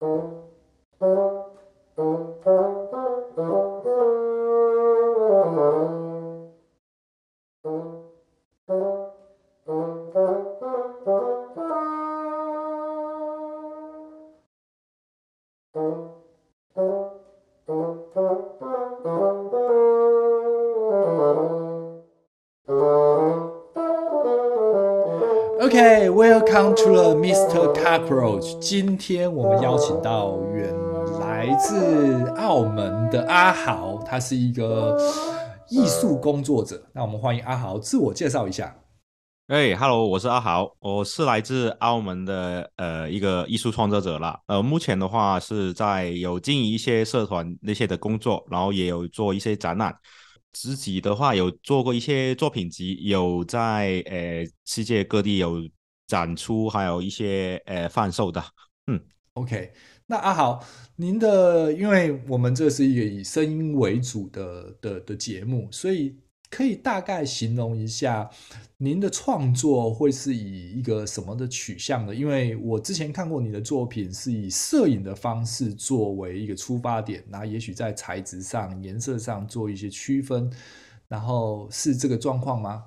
[0.00, 0.37] Oh.
[26.50, 27.74] Come to Mr.
[27.74, 28.58] Cockroach。
[28.58, 30.74] 今天我们邀请到远
[31.20, 34.96] 来自澳门的阿豪，他是一个
[35.68, 36.82] 艺术工作者。
[36.94, 38.74] 那我们欢迎阿豪自我介绍一下。
[39.48, 44.40] 哎，Hello，我是阿豪，我是来自澳门的呃一个艺术创作者啦。
[44.46, 49.94] 呃，目前的话是在有经营一些社团那些的工作，然后也有做一些展览。
[50.54, 55.60] 自己的话有做过一些作品集，有在呃世界各地有。
[56.08, 58.42] 展出还有一些呃贩售的，
[58.86, 58.98] 嗯
[59.34, 59.72] ，OK，
[60.06, 60.64] 那阿豪，
[60.96, 66.16] 您的，因为我们这是一个以声音为主的的的节目，所以
[66.50, 68.30] 可以大概形容一下
[68.78, 72.14] 您的创作会是以一个什么的取向的？
[72.14, 80.50] 因为我之前看过你的作品是以摄影的方式作为一个出发点，然后也许在材质上、颜色上做一些区分，
[81.06, 82.82] 然后是这个状况吗？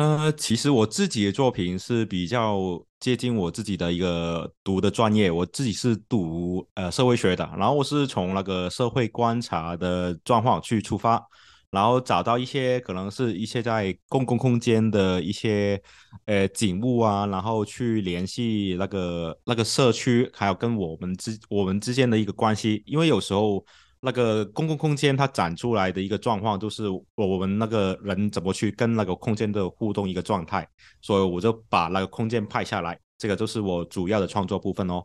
[0.00, 2.58] 呃，其实我自己的作品是比较
[3.00, 11.22] 接近我自己的一个读的专业，我自己是读呃社会学的，然后我是从那个社会观察的状况去出发，
[11.70, 15.78] 然后找到一些可能是一些在公共空间的一些
[16.24, 23.62] 呃景物啊，然后去联系那个那个社区，还有跟我们之我们之间的一个关系，因为有时候。
[24.00, 26.84] 那个公共空间它展出来的一个状况，就是
[27.16, 30.66] 我们那个人怎么去跟那个空间的互动一个状态，
[31.02, 35.04] 所以我就把那个空间拍下来，这个就是我主要的创作部分哦。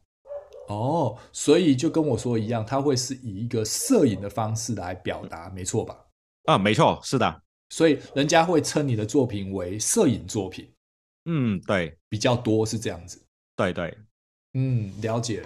[0.68, 5.96] 哦，所以就跟我说一样，它会是以一个摄影的方式来表达，没错吧？
[6.46, 7.42] 啊，没错，是的。
[7.70, 10.72] 所以人家会称你的作品为摄影作品。
[11.26, 13.22] 嗯，对，比较多是这样子。
[13.56, 13.96] 对对，
[14.54, 15.44] 嗯，了解。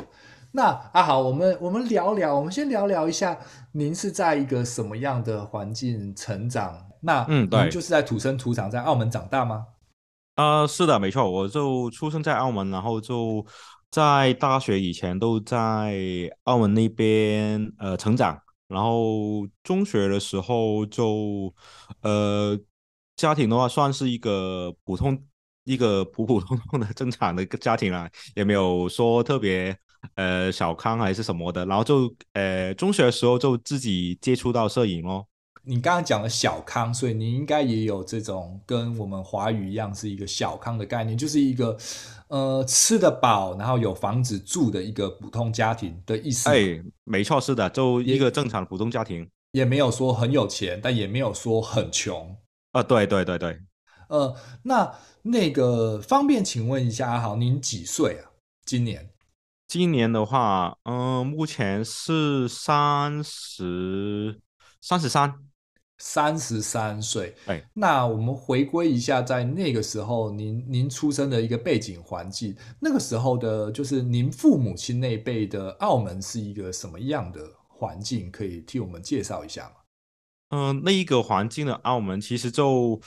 [0.52, 3.38] 那阿豪，我们我们聊聊，我们先聊聊一下，
[3.74, 6.88] 您是在一个什么样的环境成长？
[7.02, 9.68] 那嗯，对，您就是在土生土长在澳门长大吗？
[10.38, 13.46] 呃，是的，没错，我就出生在澳门，然后就
[13.92, 15.96] 在大学以前都在
[16.46, 21.54] 澳门那边呃成长，然后中学的时候就
[22.02, 22.58] 呃
[23.16, 25.22] 家庭的话算是一个普通
[25.64, 29.78] 一个普普通通的正常的一个家庭啦，也没有说特别。
[30.16, 35.26] 呃，小康还是什么的，然后就呃，中学的时候就自己接触到摄影哦。
[35.64, 41.78] 你刚刚讲了小康，所以你应该也有这种跟我们华语一样是一个小康的概念，就是一个
[42.30, 46.50] 呃吃得饱，然后有房子住的一个普通家庭的意思。
[46.50, 49.20] 哎，没错，是的，就一个正常的普通家庭，
[49.52, 52.36] 也，也没有说很有钱，但也没有说很穷。
[52.72, 53.60] 啊，对对对对。
[54.08, 58.31] 呃，那那个方便请问一下，阿豪，您几岁啊？
[58.66, 59.08] 今年？
[59.69, 64.41] 今年的话，嗯、呃，目前是三十
[64.81, 65.31] 三十三，
[66.00, 67.35] 三十三岁。
[67.46, 78.31] 哎，那我们回归一下，在那个时候，您您出生的一个背景环境，那个时候的，就是您父母亲那辈的澳门是一个什么样的环境？
[78.31, 79.75] 可以替我们介绍一下吗？
[80.50, 83.00] 嗯、呃，那一个环境的澳门，其实就。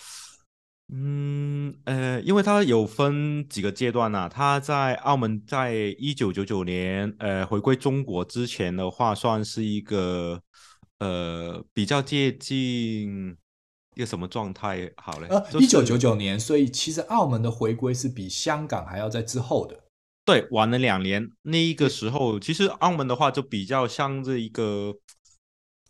[0.94, 4.28] 嗯，呃，因为它有分几个阶段呐、啊。
[4.28, 10.42] 它在澳门，在一九九九年，呃，回归中国之前的话，算是一个，
[10.98, 13.34] 呃，比较接近
[13.94, 14.92] 一个什么状态？
[14.96, 19.84] 好嘞，呃，一九九九年，所以其实澳门的回归是比香港还要在之后的。
[20.26, 21.30] 对，晚了两年。
[21.40, 24.96] 那一个时候，其实澳门的话就比较像这一个。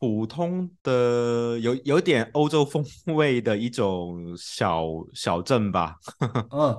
[0.02, 5.94] 普通的有有点欧洲风味的一种小小镇吧。
[6.50, 6.76] 嗯，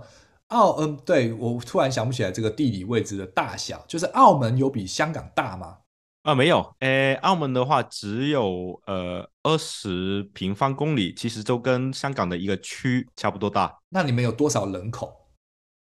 [0.47, 5.77] 澳嗯，对，我突然想不起来这个地理位置的大小，就是澳门有比香港大吗？
[6.23, 13.73] 啊，没有，诶，澳门的话只有呃二十平方公里，其实就跟香港的一个区差不多大。
[13.87, 15.29] 那你们有多少人口？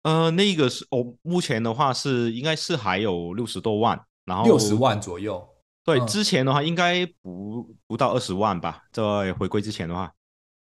[0.03, 5.43] 呃，那个是哦，目前的话是应该是还有六十多万，然后六十万左右。
[5.85, 10.11] 对，之前的话应该不不到二十万吧，在回归之前的话，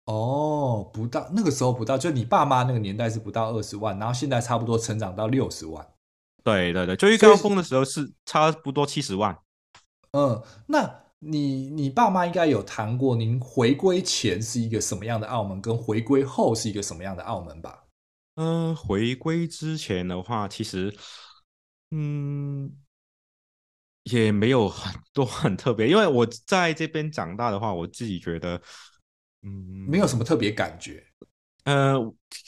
[0.07, 5.87] 哦，不到那个时候不到，就你爸妈那个年代是不到二十万，然后现在差不多成长到六十万。
[6.43, 9.39] 对对对，最高峰的时候是差不多七十万。
[10.11, 17.85] 嗯，那你你爸妈应该有谈过，您回归前是一个什么样的澳门，跟回归后是一个什么样的澳门吧？
[18.35, 20.93] 嗯，回归之前的话，其实，
[21.93, 22.77] 嗯。
[24.05, 28.61] 也没有很 多很特别，因为我在这边长大的话，我自己觉得，
[29.43, 31.05] 嗯，没有什么特别感觉。
[31.65, 31.95] 呃，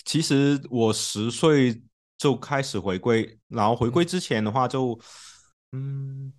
[0.05, 1.82] 其实我十岁
[2.19, 4.99] 就开始回归，然后回归之前的话就，
[5.73, 6.32] 嗯，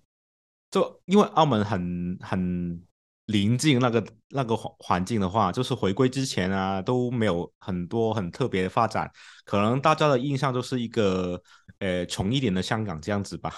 [0.70, 2.80] 就因为澳门很很
[3.26, 9.10] 临近那个那个环环境的话，就是回归之前啊都没有很多很特别的发展，
[9.44, 11.42] 可能大家的印象就是一个
[11.80, 13.52] 呃穷一点的香港这样子吧。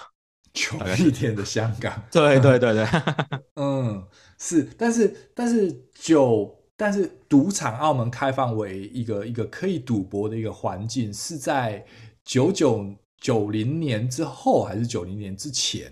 [0.53, 2.85] 穷一点的香港，对对对对，
[3.55, 4.05] 嗯，
[4.37, 11.85] 是，但是但是酒，但是赌场澳门开放为一个一个可以赌博的一个环境，是在
[12.25, 15.89] 九九九零年之后还是九零年之前？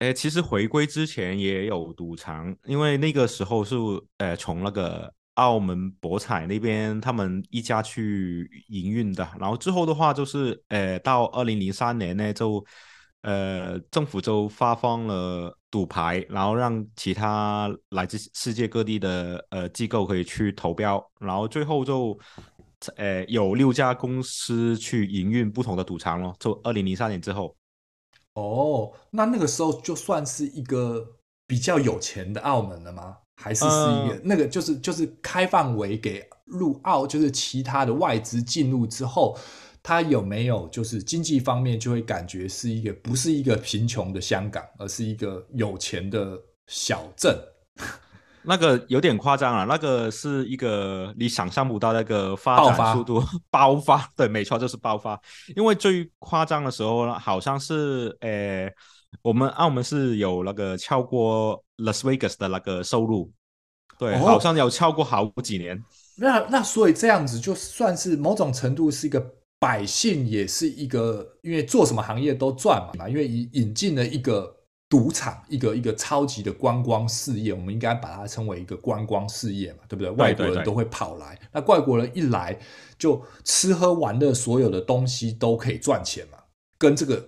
[0.00, 3.76] 诶，其实回归之前也有赌场，因为那个时候是
[4.18, 12.66] 呃从那个澳门博彩那边他们一家去营运的，然后之后的话就是呃到二零零三年呢就。
[13.22, 22.18] 呃，政府就发放了赌牌，然后让其他来自世界各地的呃机构可以去投标，然后最后就
[22.96, 26.34] 呃有六家公司去营运不同的赌场咯。
[26.38, 27.54] 就二零零三年之后，
[28.32, 31.06] 哦，那那个时候就算是一个
[31.46, 33.18] 比较有钱的澳门了吗？
[33.36, 39.38] 还是是一个、呃、那个就是就是开放为给入澳，就是其他的外资进入之后。
[39.82, 47.34] 他有没有就是经济方面就会感觉是一个不是一个贫穷的香港，而是一个有钱的小镇？
[48.42, 55.18] 那个有点夸张了，那个是一个你想象不到那个发展速度爆发， 爆发，对，没错，就是爆发。
[55.56, 58.70] 因为最夸张的时候呢，好像是呃，
[59.22, 63.30] 我们澳门是有那个超过 Las Vegas 的那个收入，
[63.98, 65.82] 对，哦、好像有超过好几年。
[66.16, 69.39] 那那所以这样子就算是某种程度是一个。
[69.60, 74.56] 百姓也是一个，因为做什么行业都赚嘛，因为引引进了一个
[74.88, 80.10] 赌场，一个一个超级的观光事业，我们应该把它称为一个观光事业嘛，对不对？
[80.12, 82.58] 外国人都会跑来，那外国人一来
[82.98, 86.38] 就吃喝玩乐，所有的东西都可以赚钱嘛，
[86.78, 87.22] 跟这个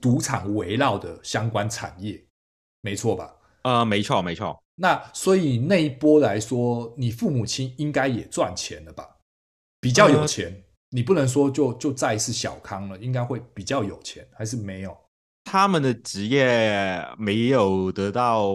[0.00, 2.24] 赌场围绕的相关产业，
[2.82, 3.34] 没错吧？
[3.62, 4.56] 呃，没错，没错。
[4.76, 9.16] 那所以那一波来说，你父母亲应该也赚钱了吧？
[9.80, 10.46] 比较有钱。
[10.52, 10.61] 呃
[10.92, 14.96] 你不能说就就再是小康了，应该会比较有钱，还是没有？
[15.44, 18.52] 他们的职业没有得到，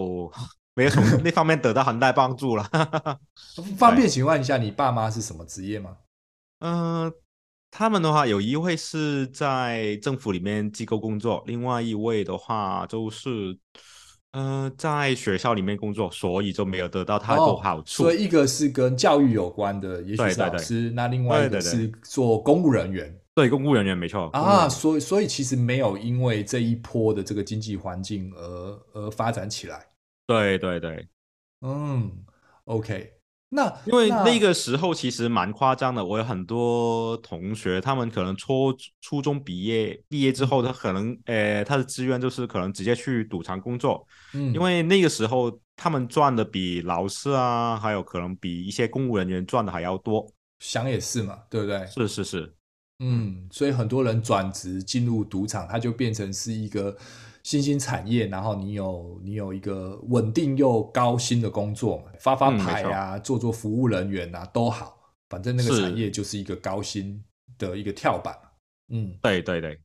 [0.74, 2.70] 没有从 那方面得到很大帮助了。
[3.76, 5.98] 方便请问一下，你爸妈是什么职业吗？
[6.60, 7.12] 嗯、呃，
[7.70, 13.58] 他们的话有一位是在政府里面机构工作，另外一位的话就是。
[14.32, 18.04] 呃，在学校里面工作，所以就没有得到太多好处。
[18.04, 23.18] 哦、所以一个是跟教育有关的，也许是老师，对对对，那另外一个是做公务人员。
[23.34, 24.68] 对，公务人员没错啊。
[24.68, 29.86] 所以，所以其实没有因为这一波的这个经济环境而而发展起来。
[30.26, 31.08] 对对对，
[31.62, 32.10] 嗯
[32.64, 33.17] ，OK。
[33.50, 50.30] 那因为那个时候其实蛮夸张的，我有很多同学，他们可能初初中毕业毕业之后，他可能诶、呃，他的志愿就是可能直接去赌场工作，嗯，因为那个时候他们赚的比老师啊，还有可能比一些公务人员赚的还要多。
[50.58, 51.86] 想也是嘛，对不对？
[51.86, 52.54] 是是是，
[52.98, 56.96] 嗯，所以很多人转职进入赌场，他就变成是一个。
[57.48, 64.94] 新兴产业，然后你有你有一个稳定又高薪的工作，发发牌啊，嗯、做做服务人员啊，都好，
[65.30, 67.24] 反正那个产业就是一个高薪
[67.56, 68.36] 的一个跳板。
[68.90, 69.80] 嗯，对对对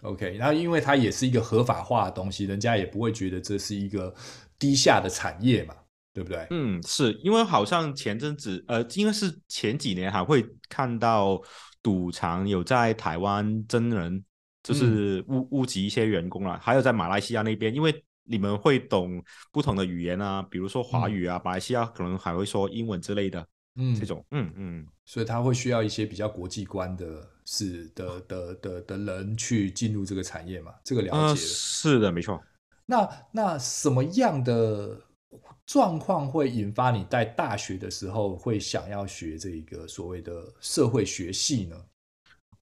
[0.00, 0.38] ，OK。
[0.38, 4.14] 然后因为它也是一个合法化的东西，人家也不会觉得这是一个
[4.58, 5.74] 低下的产业嘛，
[6.14, 6.46] 对不对？
[6.48, 11.38] 嗯，是因为好像前阵子，呃，因为是前几年还会看到
[11.82, 14.24] 赌场有在台湾真人。
[14.62, 30.72] 就是募募集一些员工啦，还有在马来西亚那边，因为你们会懂不同的语言啊，比如说华语啊，嗯、马来西亚可能还会说英文之类的，嗯，这种，嗯嗯，所以他会需要一些比较国际观的，是的的的的人去进入这个产业嘛？
[30.84, 32.40] 这个了解、呃、是的，没错。
[32.86, 35.00] 那那什么样的
[35.66, 41.76] 状况会引发你在大学的时候会想要学这个所谓的社会学系呢？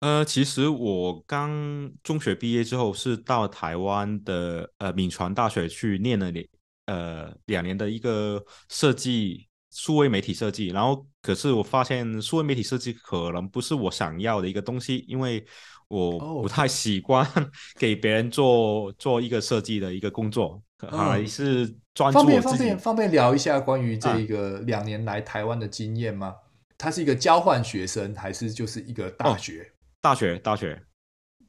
[0.01, 6.47] 呃，其实我刚中学毕业之后是到台湾的呃闽传大学去念了两
[6.87, 15.45] 呃两年的一个设计数位媒体设计，然后可是我发现数位媒体设计可能不是我想要的一个东西，因为
[15.89, 17.27] 我不太习惯
[17.79, 22.19] 给别人做做一个设计的一个工作，还是专注。
[22.21, 26.35] 方便方便方便聊一下关于这个两年来台湾的经验吗？
[26.79, 29.71] 他、啊、是一个交换学生，还是就是一个大学？
[30.01, 30.83] 哦大学，大学，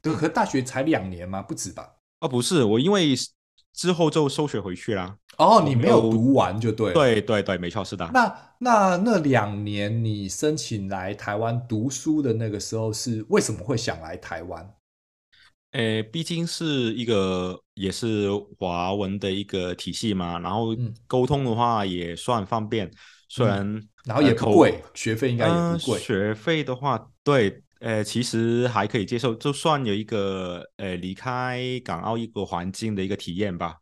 [0.02, 1.40] 对，可大学才两年吗？
[1.40, 1.94] 不止吧？
[2.20, 3.14] 哦，不是，我因为
[3.72, 5.16] 之后就休学回去啦。
[5.38, 6.92] 哦，你没有读完就对。
[6.92, 8.08] 对对对，没错，是的。
[8.12, 14.74] 那那那两年你申请来台湾读书的那个时候，是为什么会想来台湾？
[15.70, 18.28] 诶，毕竟是一个也是
[18.58, 22.92] 华文的一个体系嘛，然后沟通的话也算方便，嗯、
[23.30, 25.94] 虽然、嗯、然后也不贵，学费应该也不贵。
[25.94, 33.80] 呃、学费的话，对，呃，其实还可以接受，就算有一个呃离开港澳一个环境的一个体验吧。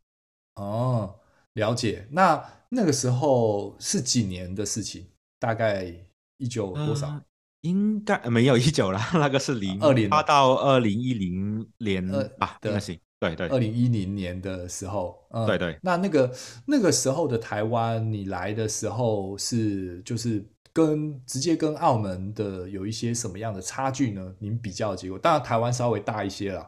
[0.55, 1.15] 哦，
[1.53, 2.07] 了解。
[2.11, 5.05] 那那个时候是几年的事情？
[5.39, 5.93] 大概
[6.37, 7.07] 一九多少？
[7.07, 7.21] 呃
[7.61, 12.03] 应该没有一九了， 那个是零二零八到二零一零年
[12.39, 15.77] 啊，对，行，对对，二零一零年的时候，嗯、对对。
[15.83, 16.33] 那那个
[16.65, 20.43] 那个时候的台湾，你来的时候是就是
[20.73, 24.35] 跟直接跟澳门的有一些什么样的差距呢？
[24.39, 26.65] 您比较的结果，当然台湾稍微大一些了。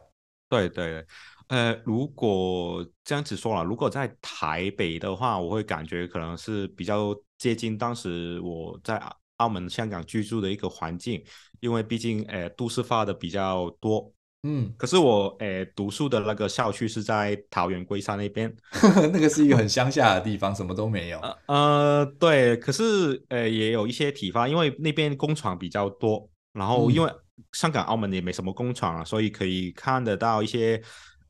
[0.49, 1.05] 对对，
[1.47, 9.01] 呃，如果这样子说了，如果在台北的话，我会感觉可能是比较接近当时我在。
[9.37, 11.21] 澳门、香港居住的一个环境，
[11.59, 14.09] 因为毕竟，呃，都市化的比较多，
[14.43, 14.73] 嗯。
[14.77, 18.53] 可是我，诶，读书的那个校区是在桃园龟山那边，
[19.11, 21.19] 那个是一个很乡下的地方，什么都没有。
[21.47, 22.55] 呃，对。
[22.57, 27.11] 可是，呃，也有一些体罚，因为那边工厂比较多，然后因为
[27.53, 30.81] 香港、澳门也没什么工厂啊，所以可以看得到一些，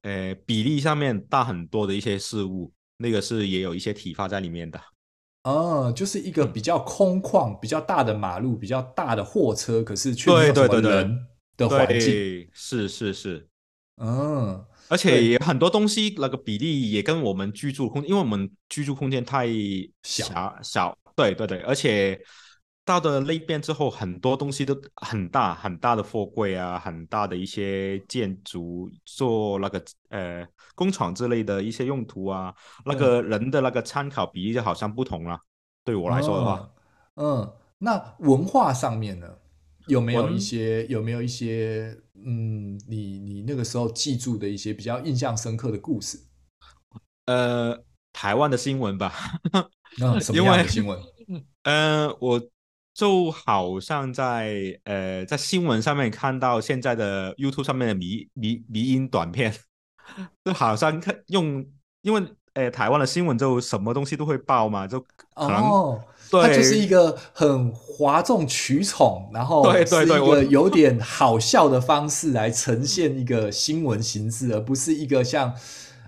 [0.02, 4.80] 呃，比例上面大很多的一些事物，那个是也有一些体罚在里面的。
[5.44, 12.48] 哦，就是一个比较空旷、比较大的马路、比较大的货车，可是却没有什么人的环境。
[12.52, 13.48] 是是是，
[13.98, 19.48] 嗯，而且也很多东西那个比例也跟我们居住空，因为我们居住空间太
[20.04, 22.20] 小小，小，对对对，而且
[22.86, 30.48] 到了那边之后，很多东西都很大很大的货柜啊，很大的一些建筑做那个呃。
[30.76, 32.52] 工厂之类的一些用途啊，
[32.84, 35.36] 那个人的那个参考比例就好像不同了。
[35.36, 35.46] 嗯、
[35.84, 36.68] 对我来说的话，
[37.18, 39.28] 嗯，那文化上面呢，
[39.88, 46.20] 有没有一些有没有一些嗯，你你那个时候记住的一些比较印象深刻的故事？
[47.26, 49.14] 呃，台湾的新闻吧。
[50.00, 51.00] 那什么样的新闻？
[51.64, 52.42] 呃，我
[52.94, 59.54] 就好像在呃在新闻上面看到现在的 YouTube 上面的迷迷迷音短片。
[60.44, 61.66] 就好像看用，
[62.02, 62.20] 因为
[62.56, 65.64] 诶、呃，台湾的新闻就什么东西都会报嘛，就可能
[66.32, 75.54] 它就是一个很哗众取宠，然后对对对，一个有点好笑的方式来呈现一个新闻形式，而不是一个像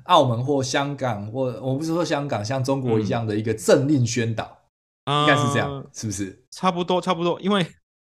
[0.03, 4.57] 澳门或香港或我不是说香港像中国一样的一个政令宣导，
[5.05, 6.43] 嗯、应该是这样，是不是？
[6.51, 7.65] 差不多差不多，因为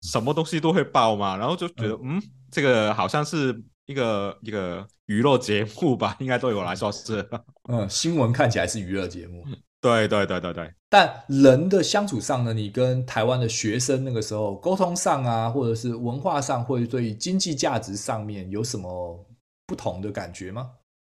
[0.02, 3.62] 什么东西都会爆嘛，然后就觉得嗯，嗯，这个好像是。
[3.88, 7.26] 一个一个娱乐节目吧，应该对我来说是。
[7.70, 9.42] 嗯，新闻看起来是娱乐节目。
[9.80, 10.74] 对对对对对。
[10.88, 19.26] 但人的相处上呢，你跟台湾的学生那个时候沟通上啊，或者是文化上，或者对经济价值上面有什么
[19.66, 20.70] 不同的感觉吗？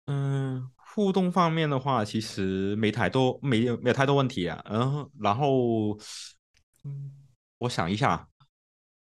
[0.08, 4.60] 嗯，互动方面的话，其实没太多，没有没有太多问题啊。
[4.70, 5.96] 嗯，然后，
[6.84, 7.12] 嗯，
[7.60, 8.28] 我想一下。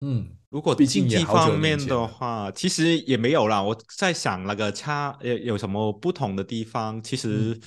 [0.02, 3.62] 嗯，如果经济方面的话，其实也没有啦。
[3.62, 7.60] 我在想那个差有有什么不同的地方，其实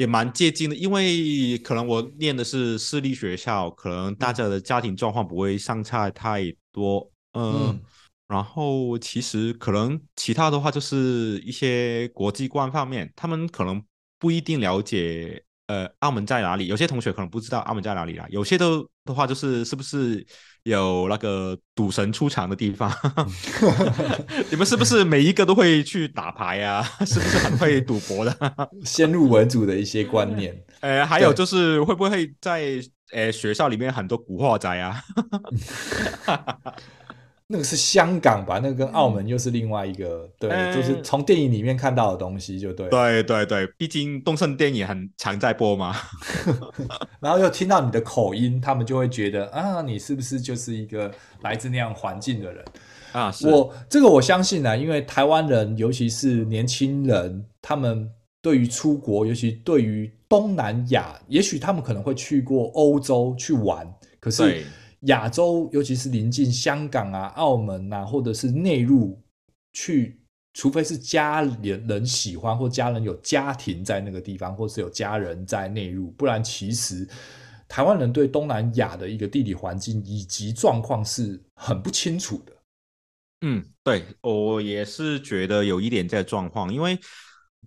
[0.00, 0.74] 也蛮接近的。
[0.74, 7.12] 因为可能我念的是私立学校，可能大家的家庭状况不会相差太多。
[7.32, 7.82] 呃、嗯，
[8.28, 13.84] 然后其实可能其他的话，就是一些国际观方面，他们可能
[14.18, 15.44] 不一定了解。
[15.70, 16.66] 呃，澳门在哪里？
[16.66, 18.26] 有些同学可能不知道澳门在哪里啦。
[18.28, 20.26] 有些都的话，就是是不是
[20.64, 22.92] 有那个赌神出场的地方？
[24.50, 26.82] 你们是不是每一个都会去打牌啊？
[27.06, 28.36] 是不是很会赌博的？
[28.84, 30.60] 先入为主的一些观念。
[30.82, 35.00] 呃，还有就是会不会在呃学校里面很多古惑仔啊？
[37.52, 38.60] 那个是香港吧？
[38.62, 42.88] 那个跟澳门又是另外一个，对，嗯、就是从电影里面看到的东西，就对。
[42.88, 45.92] 对对对，毕竟东盛电影很常在播嘛。
[47.18, 52.64] 然后又听到你的口音，他们就会觉得啊，你是不是就是一个来自那样环境的人
[53.10, 53.32] 啊？
[53.32, 53.48] 是。
[53.48, 58.08] 我这个我相信啊，因为台湾人，尤其是年轻人，他们
[58.40, 64.64] 对于出国，尤其对于东南亚，也许他们可能会去过欧洲去玩，可是。
[65.02, 69.18] 亚洲，尤其是临近香港啊、澳门啊，或者是内陆
[69.72, 70.20] 去，
[70.52, 77.08] 除非是家里人喜欢，或家人有家庭在那个地方，或是有家人在内陆，不然其实
[77.66, 82.52] 台湾人对东南亚的一个地理环境以及状况是很不清楚的。
[83.42, 86.98] 嗯，对，我也是觉得有一点这个状况，因为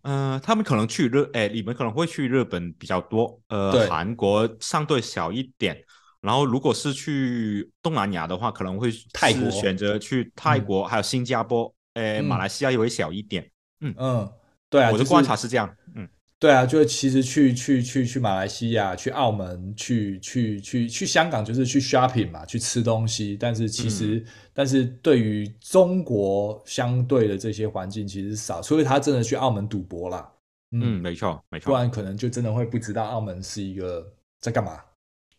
[0.03, 5.83] 呃，他们可能去日，哎，你们可能会去日本比较多，呃，对韩国相对小一点。
[6.24, 13.46] 然后，如果是去东南亚的话，可能会泰国选择去泰国，嗯、还有新加坡，诶、嗯，马来西亚也会小一点。
[13.82, 14.32] 嗯嗯，
[14.70, 15.70] 对啊，我的观察是这样。
[15.96, 16.08] 嗯，
[16.39, 23.36] 对啊，就是其实去去去去马来西亚、去澳门、去去去去香港，就是去 shopping 嘛，去吃东西。
[23.38, 30.32] 但是其实，嗯、但是对于中国相对的这些环境，其实少，除非他真的去澳门赌博啦。
[30.72, 34.80] 嗯，没错没错，不然可能就真的会不知道澳门是一个在干嘛。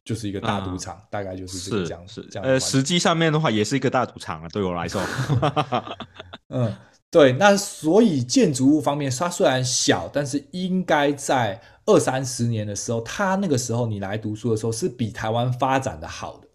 [0.04, 2.26] 就是一个大赌场，嗯，大概就是这个样子。
[2.30, 5.00] 这样呃，实际上面的话，也是一个大赌场啊，对我来说。
[6.54, 6.76] 嗯，
[7.10, 7.32] 对。
[7.32, 16.48] 那所以建筑物方面，它虽然小，但是应该在二三十年的时候，它那个时候你来读书的时候，是比台湾发展的好的。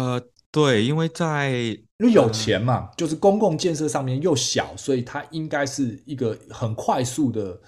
[0.00, 7.60] 呃，对，因为在因为有钱嘛，呃，就是公共建设上面又小，所以它应该是一个很快速的。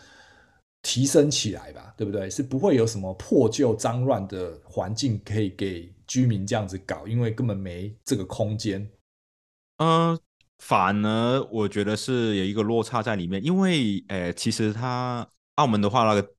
[0.84, 2.28] 提升起来吧，对不对？
[2.28, 8.82] 是不会有什么破旧脏乱的环境可以给居民这样子搞，因为根本没这个空间。
[9.78, 10.20] 嗯、呃，
[10.58, 16.34] 反而我觉得是有一个落差在里面，因为，呃，其实它澳门的话，那个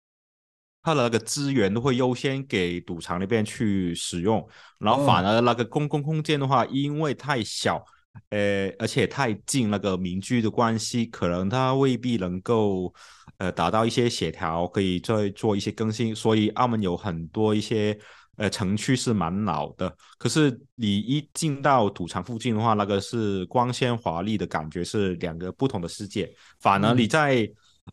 [0.84, 4.48] 它的那个资源都会优先给赌场那边去使用，
[4.78, 7.84] 然后反而那个公共空间的话，因为太小，
[8.30, 12.94] 呃，而且太近那个民居的关系，可能它未必能够。
[13.38, 17.98] 呃，达到一些协调，可以再做一些更新，所以澳门有很多一些
[18.38, 19.94] 呃城区是蛮老的。
[20.18, 26.34] 可是你一进到赌场附近的话，那个是光鲜华丽的感觉，是两个不同的世界。
[26.60, 27.44] 反而你在、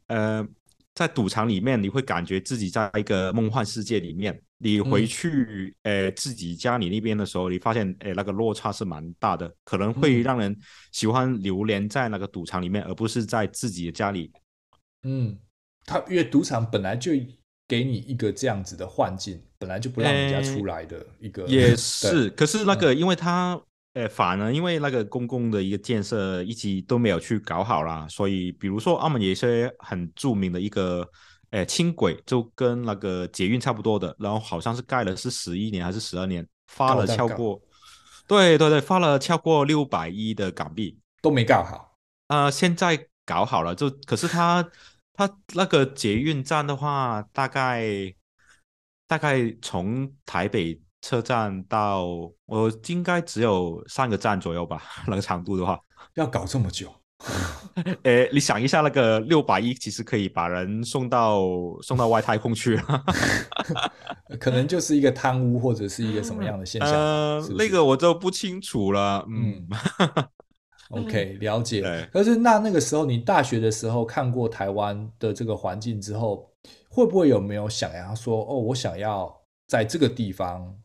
[0.07, 0.49] 嗯、呃
[0.95, 4.41] 在赌场里面，你会感觉自己在一个梦幻世界里面。
[4.59, 10.57] 你回去、嗯、呃自己家里那边的时候，你发现呃那个落差是蛮大的，可能会让人
[10.93, 14.31] 喜欢流连在那个赌场里面，而不是在自己的家里。
[15.05, 15.37] 嗯，
[15.85, 17.13] 他因为赌场本来就
[17.69, 21.47] 给你一个这样子的幻境，本来就不让人家出来的一个。
[21.47, 23.59] 也是， 可是那个，因为他，
[23.95, 31.09] 呃、嗯，反而因为那个公共的一个建设一直都没有去搞好啦，所以比如说澳门有一些很著名的一个，
[31.51, 37.61] 呃，轻轨就跟那个捷运差不多的，然后好像是盖了是十一年还是十二年，花了超过，
[38.27, 41.97] 对对对，花了超过六百亿的港币都没搞好。
[42.29, 44.69] 呃，现在搞好了，就可是他。
[45.27, 48.13] 它那个捷运站的话，大概
[49.07, 52.07] 大概从台北车站到
[52.47, 55.79] 我应该只有三个站左右吧，那个长度的话，
[56.15, 56.93] 要搞这么久？
[58.03, 61.41] 诶，你想一下，那个六百亿其实可以把人送到
[61.83, 62.77] 送到外太空去，
[64.41, 66.91] 可能就是一个贪污或者是一个什么样的现象？
[67.57, 69.69] 那个我就不清楚了，嗯。
[70.95, 72.09] 嗯 OK，了解。
[72.13, 76.53] 可是那那个时候，你大学的时候看过台湾的这个环境之后，
[76.91, 79.35] 会不会有没有想要说，哦，我想要
[79.69, 80.79] 在这个地方，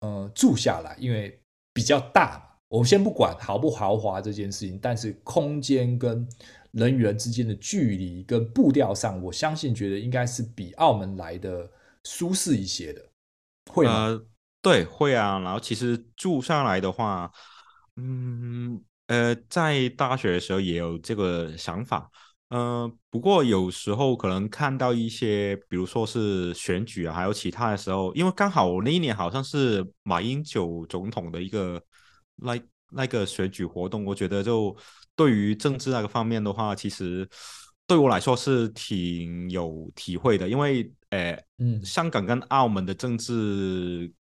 [0.00, 1.38] 呃，住下来，因为
[1.74, 2.44] 比较大嘛。
[2.68, 6.26] 我先不管豪不豪华这件事情，但是空间跟
[6.70, 11.68] 人与人之间的距离跟步调上，我相信觉得应该是比澳门来的
[12.04, 13.04] 舒适一些的。
[13.70, 14.06] 会吗？
[14.06, 14.24] 呃，
[14.62, 15.38] 对，会啊。
[15.40, 17.30] 然后其实住上来的话，
[17.96, 18.82] 嗯。
[19.10, 22.08] 呃，在大学的时候也有这个想法，
[22.50, 31.82] 呃，不过有时候可能看到一些，比如说是选举啊，还有其他的时候，因为刚好我那一年好像是马英九总统的一个
[32.36, 32.56] 那
[32.92, 34.76] 那个选举活动，我觉得就
[35.16, 37.28] 对于政治那个方面的话，其实
[37.88, 44.12] 对我来说是挺有体会的，因为呃，嗯，香港跟澳门的政治。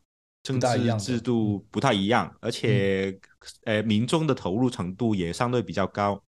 [0.48, 3.18] 政治制度不太一样，嗯、而且，
[3.64, 6.22] 呃，民众的投入程度也相对比较高，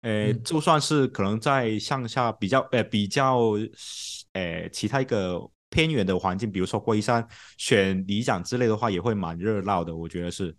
[0.00, 3.50] 呃，嗯、就算是可能在向下比较，呃，比较，
[4.32, 7.24] 呃，其他一个偏远的环境，比如说龟山
[7.56, 10.54] 选里长之类的话，也会蛮热闹的，我觉得是。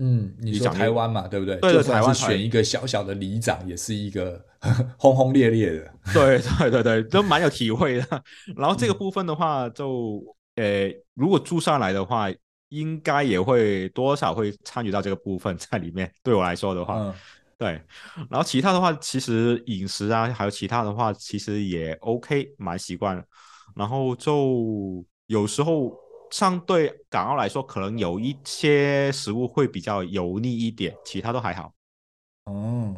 [0.00, 1.56] 嗯，你说台湾嘛，对不对？
[1.56, 4.40] 对，就算是选一个小小的里长，也是一个
[4.96, 5.92] 轰轰烈烈的。
[6.14, 8.22] 对对对对， 都蛮有体会的。
[8.56, 12.28] 然后这个部分的话就，就、嗯，呃，如果住上来的话。
[12.68, 16.12] 应该也会多少会参与到这个部分在里面。
[16.22, 17.14] 对我来说的话，嗯、
[17.56, 17.68] 对。
[18.30, 23.24] 然后其他的话，其实饮食啊，还有其他的话，其实也 OK，蛮习惯。
[23.74, 25.96] 然后就有时候
[26.30, 31.72] 相对港澳来说，可能有一些食物会比较油腻一点，其他都还好。
[32.44, 32.96] 哦、嗯，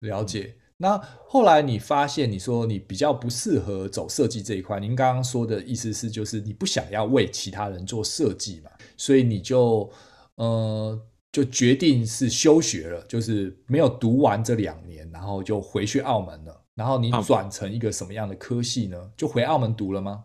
[0.00, 0.56] 了解。
[0.76, 4.80] 那后来你发现，你说你比较不适合走设计这一块。
[4.80, 8.70] 您刚刚说的意思是，就是你不想要为其他人做设计嘛？
[9.02, 9.90] 所以你就
[10.36, 10.96] 呃
[11.32, 16.64] 就决定是休学了，就是没有读完这两年，然后就回去澳门了。
[16.76, 19.10] 然后你转成一个什么样的科系呢？
[19.16, 20.22] 就回澳门读了吗？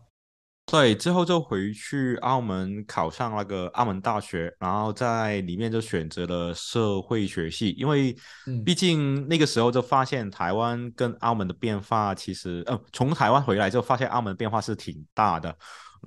[0.67, 8.13] 对，之后就回去澳门考上那个澳门大学，然后在里面就选择了社会学系，因为
[8.63, 15.57] 毕竟那个时候就发现台湾跟澳门的变化其实，呃，从台湾回来就发现澳门的变化是挺大的，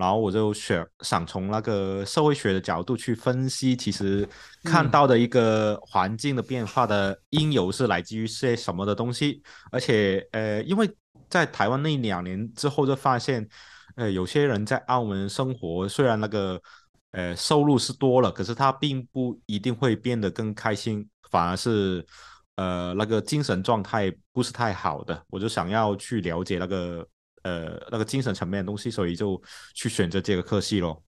[0.01, 4.29] 然后我就想想从那个社会学的角度去分析，其实
[4.65, 10.91] 看到的一个环境的变化的因由是来自于些什么的东西，而且呃，因为
[11.29, 13.49] 在台湾那两年之后就发现。
[13.97, 16.59] 呃，有些人在澳门生活，虽然那个
[17.11, 22.03] 呃收入是多了，可是他并不一定会变得更开心，反而是
[22.55, 25.21] 呃那个精神状态不是太好的。
[25.29, 27.07] 我就想要去了解那个
[27.43, 29.41] 呃那个精神层面的东西，所以就
[29.75, 31.03] 去选择这个科系咯。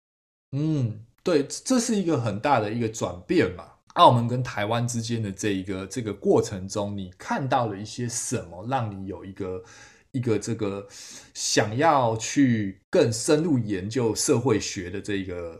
[0.53, 3.64] 嗯，对，这是一个很大的一个转变嘛。
[3.95, 9.62] 澳门跟台湾之间的这一个这个过程中，你看到了一些什么，让你有一个？
[10.14, 10.87] 一个这个
[11.33, 15.59] 想要去更深入研究社会学的这个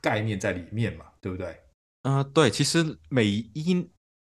[0.00, 1.48] 概念在里面嘛，对不对？
[2.00, 3.84] 啊、呃，对，其实每一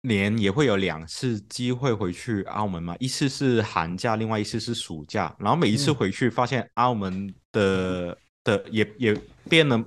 [0.02, 5.34] 年也会有两次机会回去澳门嘛，一次是寒假，另外一次是暑假。
[5.38, 9.14] 然后每一次回去，发现澳门的、嗯、的也也
[9.48, 9.84] 变得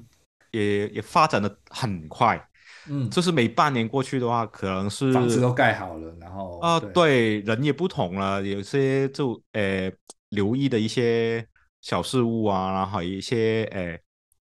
[0.52, 2.49] 也也发展的很快。
[2.88, 9.89] 嗯，就是每半年过去的话，可能是房子都盖好了，然后啊，对，对，人也不同了，有些就呃
[10.30, 11.47] 留意的一些
[11.82, 13.97] 小事物啊，然后一些呃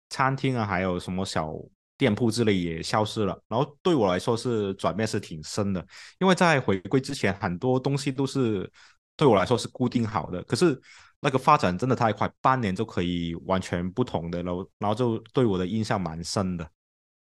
[0.09, 1.53] 餐厅啊，还有什么小
[1.97, 3.39] 店铺之类也消失了。
[3.47, 5.85] 然后对我来说是转变是挺深的，
[6.19, 8.69] 因为在回归之前，很多东西都是
[9.15, 10.79] 对我来说是固定好的，可是
[11.21, 16.69] 那个发展真的太快，半年就可以完全不同的然后，然后就对我的印象蛮深的。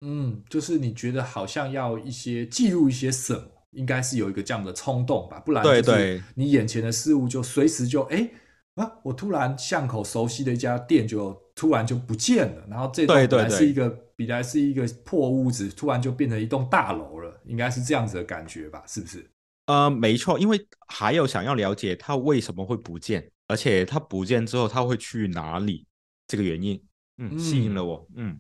[0.02, 8.30] 嗯，就是你觉得好像要一些记录一些什么，应该是有一个这样的冲动吧，不然就是你眼前的事物就随时就哎
[8.76, 13.90] 啊，我突然巷口熟悉的一家店就突然就不见了，然后这栋本来是一个
[14.26, 18.84] 本来是一个破屋子，突然就变成一栋大楼了，应该是这样子的感觉吧？
[18.88, 19.30] 是不是？
[19.68, 25.86] 呃，没错，因为还有想要了解它为什么会不见，而且它不见之后它会去哪里，
[26.28, 26.82] 这个原因，
[27.18, 28.40] 嗯，吸引了我，嗯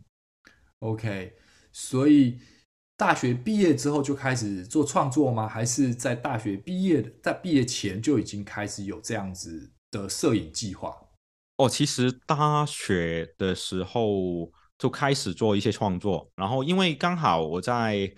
[0.80, 1.34] ，OK。
[1.72, 2.39] 所以
[2.98, 5.48] 大学毕业之后就开始做创作吗？
[5.48, 10.94] 还是在大学毕业在毕业前就已经开始有这样子的摄影计划？
[11.58, 18.12] 哦，其实大学的时候就开始做一些创作，然后因为刚好我在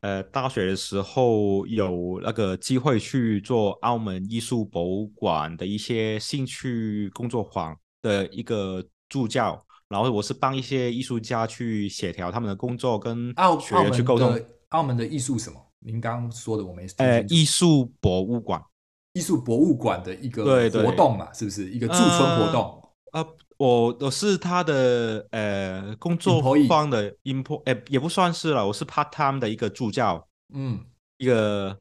[0.00, 9.64] 呃大学的时候有那个机会去做澳门艺术博物馆的一些兴趣工作坊的一个助教。
[9.88, 14.36] 然后我是帮一些艺术家去协调他们的工作，跟澳学员去沟通。
[14.70, 15.64] 澳门的艺术什么？
[15.78, 16.84] 您刚刚说的我没。
[16.96, 18.60] 呃，艺术博物馆，
[19.12, 22.82] 艺术博物馆的一个活动嘛，是不是一个驻村活动？
[23.12, 30.80] 呃，呃我我是他的呃工作方的 import，呃也不算是了，我是 part time 的一个助教，嗯，
[31.18, 31.78] 一个。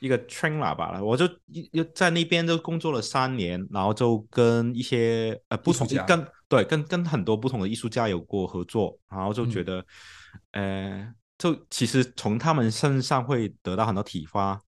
[0.00, 1.24] 一个 trainer 吧，我就
[1.70, 9.78] 又在那边就工作了三年，然后就跟一些呃不同跟对跟跟很多不同的艺术家有过合作，然后就觉得，
[10.50, 14.60] 嗯、呃，就其实从他们身上会得到很多启发，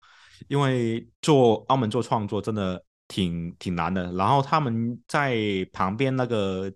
[0.49, 5.37] 因为做澳门做创作真的挺挺难的，然后他们在
[5.71, 6.71] 旁边那个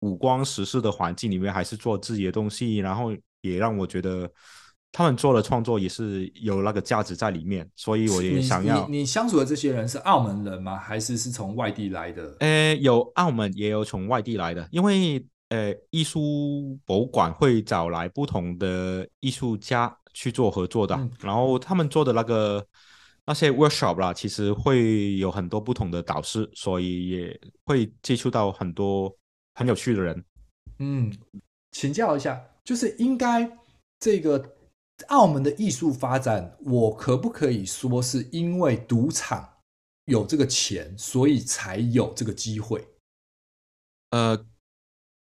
[0.00, 4.30] 五光十色的环境里面还是做自己的东西，然后也让我觉得。
[4.90, 8.86] 他们做的创作也是有那个价值在里面，所以我也想要。
[8.86, 10.78] 你你，你相处的这些人是澳门人吗？
[10.78, 12.34] 还是是从外地来的？
[12.40, 14.66] 呃，有澳门，也有从外地来的。
[14.72, 22.66] 因为呃，艺术博物馆会找来不同的艺术家去做合作的，嗯、然后他们做的那个
[23.28, 29.14] 那些 workshop 啦，其实会有很多不同的导师，所以也会接触到很多
[29.54, 30.24] 很有趣的人。
[30.78, 31.12] 嗯，
[31.70, 33.48] 请教一下，就是应该
[34.00, 34.54] 这个。
[35.06, 39.48] 澳门的艺术发展，我可不可以说是因为赌场
[40.06, 42.84] 有这个钱，所以才有这个机会？
[44.10, 44.44] 呃，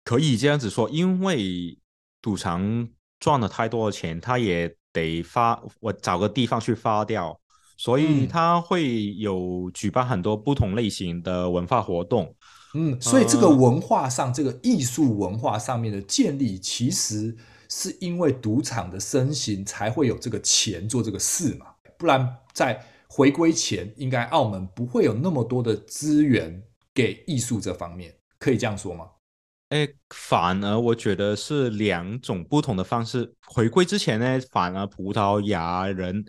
[0.06, 1.78] 可以这样子说，因为
[2.22, 2.88] 赌场
[3.20, 7.38] 赚了太多的钱，他也得发，我找个地方去发掉，
[7.78, 12.36] 所以他会有举办很多不同类型的文化活动。
[12.74, 17.36] 嗯，所以这个文化上，呃、这个艺术文化上面的建立，其实。
[17.68, 21.66] 是因为赌场的身形才会有这个钱做这个事嘛？
[21.98, 26.62] 不然在回归前，应该澳门不会有那么多的资源
[26.94, 29.06] 给艺术这方面，可以这样说吗？
[29.70, 33.34] 哎，反而我觉得是两种不同的方式。
[33.48, 36.24] 回归之前呢，反而葡萄牙人，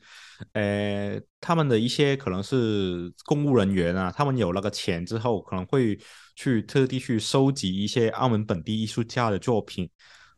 [0.52, 5.98] 呃，他们的一些可能是公务人员啊，他们有那个钱之后，可能会
[6.34, 9.88] 去特地去收集一些澳门本地艺术家的作品。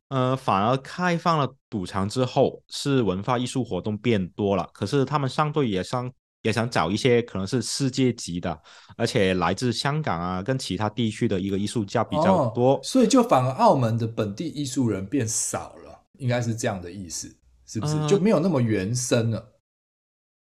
[0.09, 6.11] 呃，反而开放了赌场之后，是文化艺术活动变多了，可是他们相对也相。
[6.43, 8.57] 也想找一些可能是世界级的，
[8.97, 17.97] 而且来自香港啊，跟其他地区的一个艺术家比较多，哦，所以就反而澳门的本地艺术人变少了，应该是这样的意思，是不是？
[17.97, 19.53] 呃、就没有那么原生了。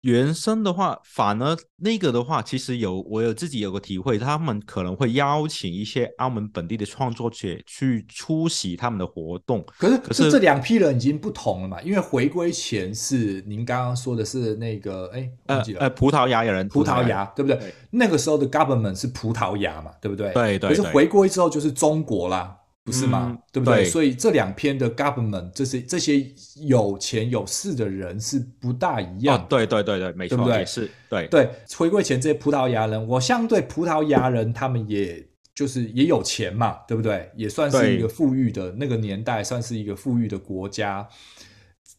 [0.01, 9.65] 原生的话，反而那个的话，其实有我有自己有个体会，他们可能会邀请一些澳门本地的创作者去出席他们的活动。
[9.77, 11.81] 可是，可是这两批人已经不同了嘛？
[11.81, 17.57] 因为回归前是您刚刚说的是那个，哎，忘记了，呃，呃，葡萄牙人，葡萄牙，对不对？
[17.59, 20.31] 对，那个时候的 government 是葡萄牙嘛，对不对？
[20.33, 20.69] 对对。
[20.69, 22.55] 可是回归之后就是中国啦。
[22.89, 23.27] 不是吗？
[23.29, 23.83] 嗯、对不对？
[23.83, 26.25] 对，所以这两篇的 government，这些这些
[26.65, 29.37] 有钱有势的人是不大一样。
[29.37, 29.45] 哦。
[29.47, 30.65] 对对对对，没错，对不对？
[30.65, 31.49] 是，对对。
[31.77, 35.23] 回归前这些葡萄牙人，我相对葡萄牙人，他们也
[35.53, 37.29] 就是也有钱嘛，对不对？
[37.35, 41.07] 也算是一个富裕的那个年代，算是一个富裕的国家。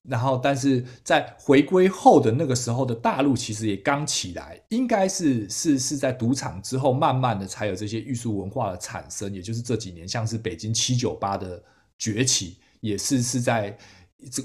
[0.08, 11.62] 然后，但是在回归后的那个时候的大陆，其实也刚起来，应该是是是在赌场之后，慢慢的才有这些艺术文化的产生，也就是这几年，像是北京七九八的
[11.98, 13.76] 崛起，也是是在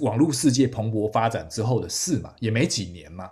[0.01, 3.29] 网络世界蓬勃发展之后的事嘛，也没几年嘛。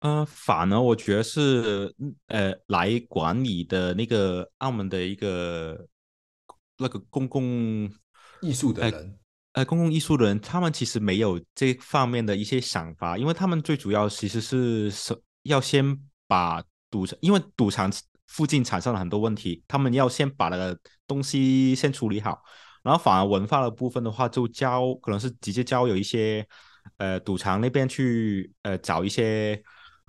[0.00, 1.94] 呃，反而我觉得是
[2.28, 5.86] 呃，来管理的那个澳门的一个
[6.78, 7.90] 那个公共
[8.40, 8.92] 艺术的人。
[8.92, 9.23] 呃
[9.54, 17.88] 呃，公共艺术的人，他们其实没有这方面的一些想法，因为他们最主要其实是是要先把赌场，因为赌场
[18.26, 22.42] 附近产生了很多问题，他们要先把那个东西先处理好，
[22.82, 26.44] 然后反而文化的部分的话，就交可能是直接交有一些
[26.96, 29.62] 呃赌场那边去呃找一些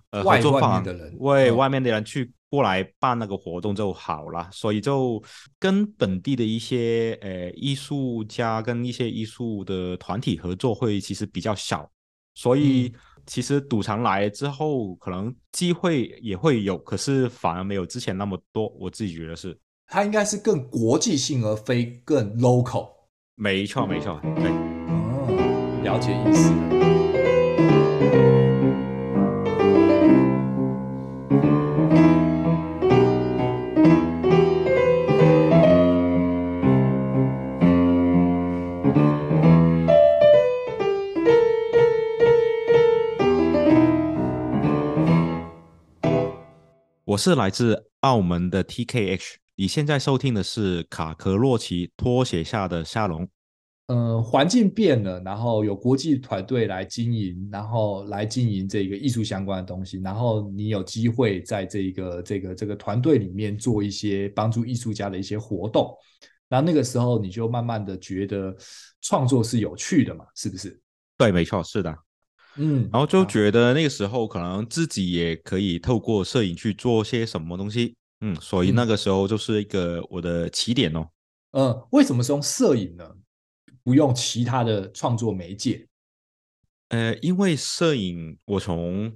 [0.09, 0.83] 呃合作方
[1.19, 2.31] 为外面的人去。
[2.49, 5.21] 过来办那个活动就好了，所以就
[5.59, 11.89] 跟本地的一些呃艺术家跟一些艺术的团体合作会其实比较少，
[12.33, 12.93] 所以
[13.25, 18.67] 其实赌场来之后可能机会也会有，可是反而没有之前那么多。
[18.79, 22.89] 我自己觉得是，它应该是更国际性而非更 local。
[23.35, 27.14] 没错，没错，对，哦，了解意思。
[47.15, 53.25] 我是来自澳门的 TKH，你现在收听的是卡壳洛奇拖鞋下的沙龙。
[53.87, 65.95] 呃，环境变了，然后有国际团队来经营，然后来经营这个艺术相关的东西，然后你有机会在这个这个这个团队里面做一些帮助艺术家的一些活动，
[66.49, 68.53] 然后那个时候你就慢慢的觉得
[68.99, 70.77] 创作是有趣的嘛，是不是？
[71.17, 71.97] 对，没错，是的。
[72.57, 81.09] 嗯，然后就觉得那个时候可能自己也可以透过摄影去做些什么东西，嗯，所以那个时候就是一个我的起点哦。
[81.51, 83.05] 嗯，为什么是用摄影呢？
[83.83, 85.85] 不用其他的创作媒介？
[86.89, 89.13] 呃，因为摄影，我从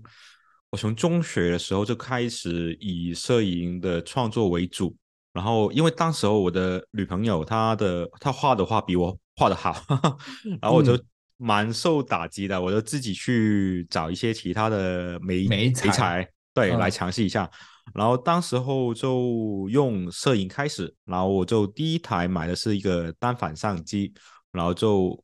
[0.72, 4.94] 我从中学的时候就开始以摄影的创作为主，
[5.32, 9.82] 然后因为当时候我的女朋友她的她画的画比我画的好，
[10.62, 11.02] 然后我就。
[11.40, 17.50] 嗯蛮受打击的，我就自己去找一些其他的媒媒材，对，嗯、来尝试一下。
[17.94, 24.14] 然后当时候就用摄影开始，然后我就第一台买的是一个单反相机，
[24.52, 25.18] 然后就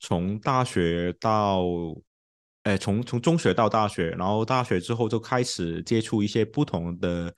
[0.00, 1.62] 从大学到，
[2.64, 7.32] 哎，从从中学到大学，然后大学之后就开始接触一些不同的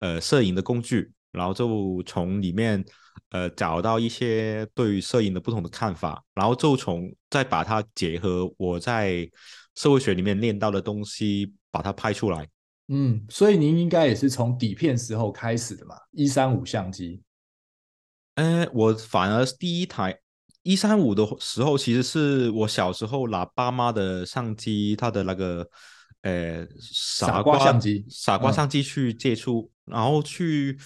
[0.00, 2.84] 呃摄影的工具，然后就从里面。
[3.30, 9.28] 呃，找到一些对于摄影的不同的看法，然后就从再把它结合我在
[9.76, 12.48] 社会学里面练到的东西，把它拍出来。
[12.88, 15.94] 嗯，所以您应该也是从底片时候开始的嘛？
[16.10, 17.22] 一三五相机。
[18.34, 20.18] 呃，我反而第一台
[20.64, 25.64] 一三五的时候，其实是我小时候拿爸妈的相机，他的那个
[26.22, 30.76] 呃傻瓜相机，傻瓜相机去接触，嗯、然后去。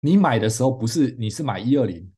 [0.00, 2.08] 你买的时候不是，你是买一二零，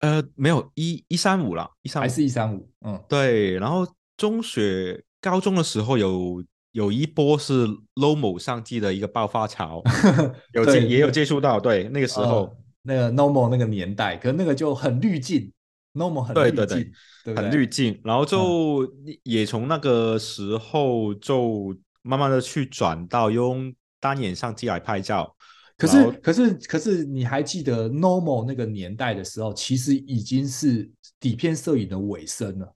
[0.00, 3.58] 呃，没有一一三五了，一三还是一三五，嗯，对。
[3.58, 9.82] 然后中学、高中的时候有有一波是 Lomo 相机的一个爆发潮，
[10.54, 15.52] 有接也有接触到，对，那个时候，那个 normal 那个年代，可那个就很滤镜
[15.94, 18.00] ，normal 很对，对对很滤镜。
[18.02, 25.36] 然后就也从那个时候就慢慢的去转到用单眼相机来拍照。
[25.80, 32.74] 可是可是可是你还记得 normal 那个年代的时候，其实已经是底片摄影的尾声了。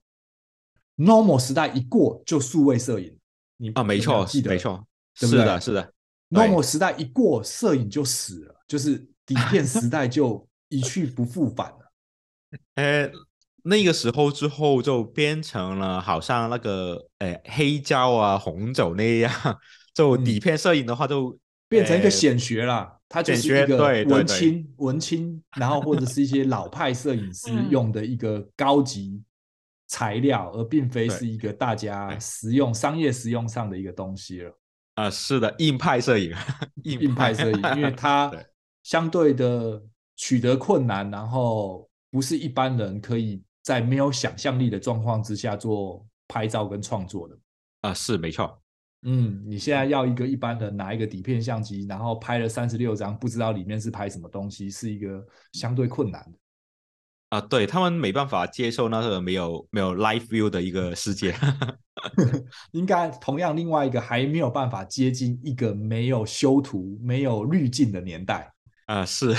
[0.97, 3.15] normal 时代一过就数位摄影，
[3.57, 4.83] 你啊没错，记得没错，
[5.19, 5.41] 对不对？
[5.41, 5.93] 是的，是的。
[6.29, 11.91] normal 时代一过，摄影就死了，就是底片时代就一去不复返了。
[12.75, 13.11] 呃，
[13.63, 19.31] 那个时候之后就变成了好像那个哎黑胶啊、红酒那样，
[19.93, 29.21] 就底片摄影的话就、嗯、变成一个显学了，它就是一个文青、对对对文青，然后或者是一些老派摄影师用的一个高级
[29.87, 34.49] 材料，而并非是一个大家实用、商业实用上的一个东西了。
[34.95, 36.33] 啊、呃，是的，硬派摄影，
[36.83, 38.31] 硬派摄影，因为它
[38.83, 39.81] 相对的
[40.15, 47.35] 取得困难，然后不是一般人可以在没有想象力的状况之下做拍照跟创作的。
[47.81, 48.59] 啊、呃，是没错。
[49.05, 56.37] 嗯，你现在要一个一般的拿一个底片相机，然后拍了三十六张，不知道里面是拍什么东西，是一个相对困难的。
[57.29, 61.35] 啊，对，他们没办法接受那个没有没有 live view 的一个世界，
[62.71, 68.51] 应该同样另外一个还没有办法接近一个没有修图、没有滤镜的年代
[68.85, 69.33] 啊，是，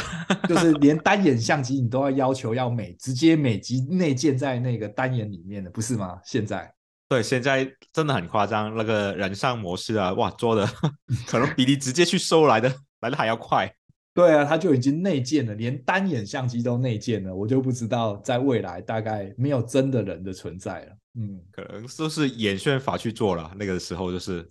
[0.48, 0.72] 就是。
[0.83, 6.20] 连单眼相机你都要要求要美，直接美机内建在那个单眼里面的，不是吗？
[6.24, 6.72] 现在，
[7.09, 10.66] 对，现在真的很夸张，那个人像模式啊，哇，做的
[11.27, 13.73] 可能比你直接去收来的来的还要快。
[14.12, 20.92] 对啊，它就已经内建了，连单眼相机都内建了，我就不知道在未来大概没有真的人的存在了。
[21.19, 23.53] 嗯，可能都是演算法去做了。
[23.57, 24.47] 那个时候就是，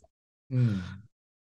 [0.49, 0.81] 嗯，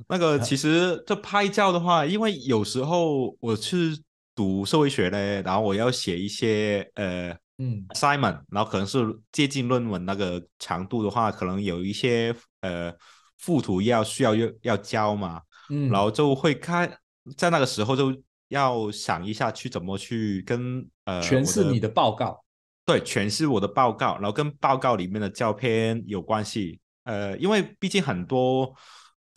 [0.06, 3.98] 那个其实这拍照的话，因为有时候我去
[4.34, 12.92] 读社会学嘞，然后我要写一些呃嗯 assignment，然后可能是接近论文那个长度的话，可能有一些呃
[13.36, 16.90] 附图要需要要要交嘛，嗯，然后就会看。
[17.36, 18.16] 在那个时候就
[18.48, 22.42] 要想一下去怎么去跟呃诠释你的报告，
[22.86, 26.80] 对，诠释我的报告，然后跟报告里面的照片有关系。
[27.04, 28.74] 呃，因为毕竟很多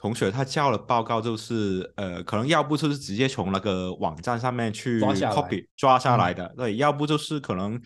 [0.04, 7.82] 同学他交了报告，就是呃，可能要不就是直接从那个网站上面去 copy 抓下来的，对，要不就是可能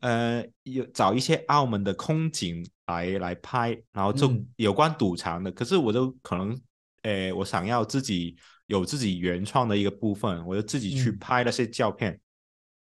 [0.00, 6.60] 呃有找一些澳门的空景来来拍，然后就有关赌场的，嗯、可是我就可能
[7.04, 8.36] 呃我想要自己。
[8.66, 12.18] 有自己原创的一个部分，我就自己去拍那些照片，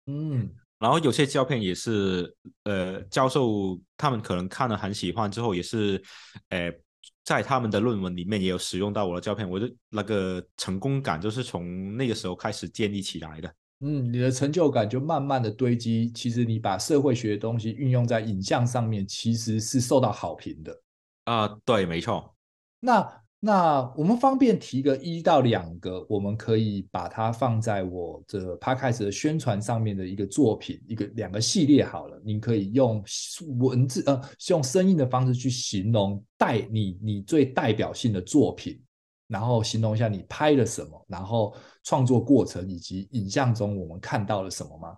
[0.06, 0.50] 嗯，
[0.80, 6.02] 然后有些照片也是，呃，教授他们可能看了很喜欢之后，也是，
[6.48, 6.72] 呃，
[7.32, 13.50] 在他们的论文里面也有使用到我的照片，我的那个成功感就是从那个时候开始建立起来的。
[13.80, 20.74] 嗯，你的成就感就慢慢的堆积，其实你把社会学的东西运用在影像上面，其实是受到好评的。
[21.24, 22.36] 啊、呃，对，没错。
[22.82, 23.21] 那。
[23.44, 32.22] 那我们方便提个一到两个，我们可以把它放在我的 Podcast 的宣传上面的一个作品，一个两个系列好了。
[32.24, 33.04] 您可以用
[33.58, 38.80] 文字呃，用声音的方式去形容带你你最代表性的作品，
[39.28, 44.98] 然后形容一下你拍了什么，然后创作过程以及影像中我们看到了什么吗？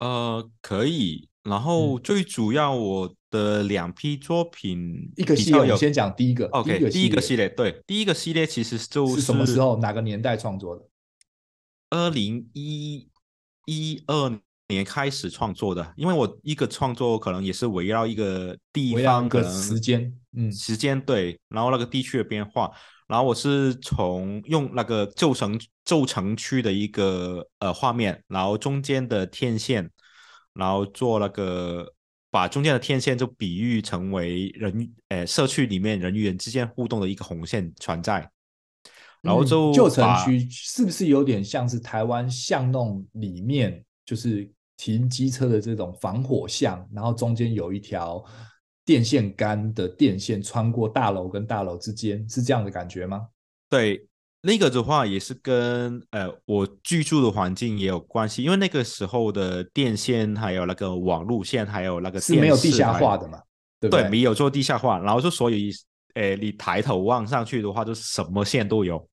[0.00, 1.28] 呃，可以。
[1.44, 6.46] 然后最主要我的两批作品，一个系列，我先讲第一个。
[6.46, 10.82] OK，第一个，系列，对，第一个系列其实就什么时候哪个年代创作的？
[11.90, 13.06] 二零一
[13.66, 22.70] 一二年开始创作的，因为我一个创作可能也是围绕一个地方，可能时间，嗯，时间对，然后那个地区的变化，
[23.06, 29.90] 然后我是从用那个旧城旧城区的一个呃画面，然后中间的天线。
[30.54, 31.92] 然后做那个，
[32.30, 38.30] 把中间的天线就比喻成为人，呃，社区里面人与人之间互动的一个红线存在。
[39.20, 48.22] 然后就旧城区是不是有点像是台湾巷弄里面，就是停机车的这种防火巷，然后中间有一条
[48.84, 53.28] 电线杆的电线穿过大楼跟大楼之间，是这样的感觉吗？
[53.68, 54.06] 对。
[54.46, 63.40] 那个的话也是跟呃我居住的环境也有关系，因为那个时候的电线还有那个网路线还有那个是没有地下化的嘛，
[63.80, 64.02] 对对？
[64.02, 65.70] 对，没有做地下化，然后就所以
[66.12, 69.08] 呃你抬头望上去的话，就什么线都有，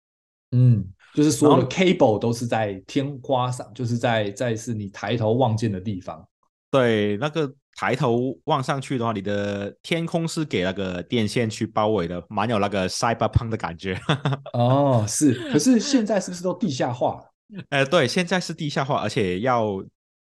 [0.51, 6.27] 嗯，就是所有的 cable 都是在天花上，就是在在是你抬头望见的地方，
[6.71, 7.53] 对，那个。
[7.79, 13.97] 抬头望上去的话，你的天空是给那个电线去包围的，蛮有那个 cyberpunk 的感觉。
[14.51, 15.49] 哦，是。
[15.49, 17.63] 可是现在是不是都地下化了？
[17.69, 19.81] 呃，对，现在是地下化，而且要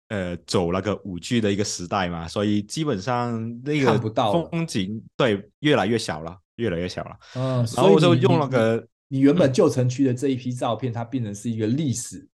[0.09, 3.99] 呃走那个五 G 的一个时代嘛，所以基本上那个
[4.31, 7.17] 风景对越来越小了，越来越小了。
[7.35, 12.29] 嗯，然后我就用那个你，你原本旧城区的这一批照片，嗯，它变成是一个历史。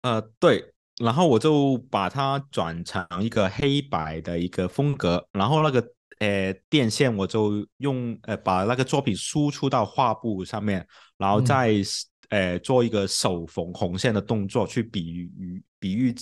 [0.00, 0.72] 呃，对，
[1.02, 5.86] 然后我就把它转成一个黑白的一个风格，然后那个
[6.18, 10.86] 呃电线我就用呃把那个作品输出到画布上面，
[11.16, 11.72] 然后再。
[11.72, 11.84] 嗯
[12.30, 16.12] 呃，做一个手缝红线的动作，去比喻比喻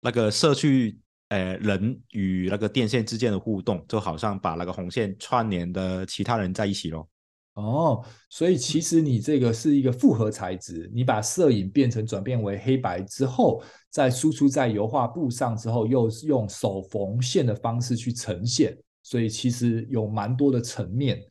[0.00, 0.96] 那个社区
[1.28, 7.06] 呃人与那个电线之间的互动，就好像把那个红线串联的其他人在一起咯。
[7.54, 21.24] 哦，所以其实你这个是一个复合材质，你把摄影变成转变为黑白之后，再输出在油画布上之后，又用手缝线的方式去呈现，所以其实有蛮多的层面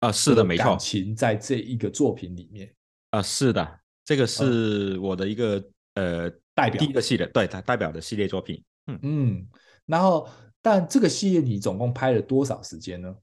[0.00, 2.74] 啊，是的，没错，感情在这一个作品里面。
[3.10, 5.58] 啊，是的，这个是我的一个、
[5.94, 8.64] 嗯、呃代表第一个系列，对，它代表的系列作品。
[8.86, 9.46] 嗯嗯，
[9.84, 10.26] 然后
[10.62, 13.14] 但这个系列你总共拍了多少时间呢？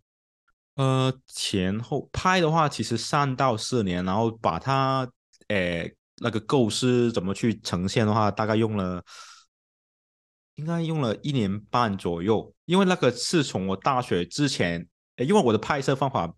[0.75, 5.07] 呃，前后拍的话，其实三到四年，然后把它
[5.47, 9.03] 呃那个构思怎么去呈现的话，大概用了
[10.55, 16.33] 应该用了一年半左右，因为那个是从我大学之前，因为我的拍摄方法。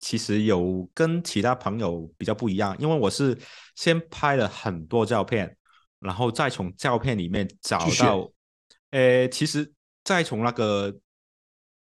[0.00, 3.36] 其实有跟其他朋友比较不一样，因为我是
[3.74, 5.56] 先拍了很多照片，
[5.98, 8.30] 然后再从照片里面找到，
[8.90, 9.72] 呃，其实
[10.04, 10.96] 再从那个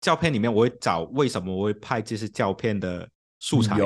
[0.01, 3.79] 照片里面，我会找为什么我会拍这些照片的素材，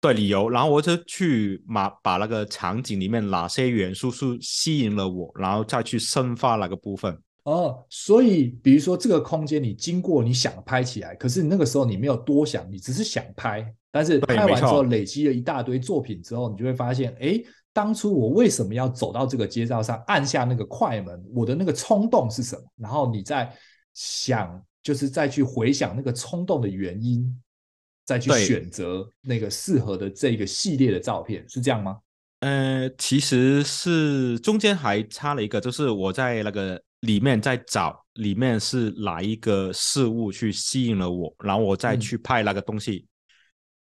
[0.00, 7.16] 对，理由，然后我就去把把那个场景里面哪些元素是吸引了我，然后再去深化那个部分。
[7.44, 17.40] 哦，所以比如说这个空间，你经过你想拍起来，可是那个时候你没有多想，你只是想拍，但是拍完之后累积了一大堆作品之后，你就会发现，哎，
[17.72, 22.62] 当初我为什么要走到这个街道上，按下那个快门，我的那个冲动是什么？
[22.76, 23.52] 然后你再
[23.92, 27.40] 想，就是再去回想那个冲动的原因，
[28.04, 31.98] 再去选择那个适合的这个系列的照片，是这样吗？
[32.40, 36.82] 呃，其实是中间还差了一个，就是我在那个。
[37.02, 43.08] 里面在找里面是哪一个事物去吸引了我，然后我再去拍那个东西。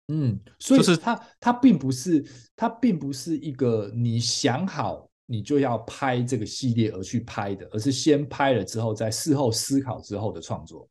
[0.07, 2.25] 嗯，所以就是它它并不是
[2.55, 10.89] 它并不是一个你想好你就要拍这个系列而去拍的，而是先拍了之后在事后思考之后的创作。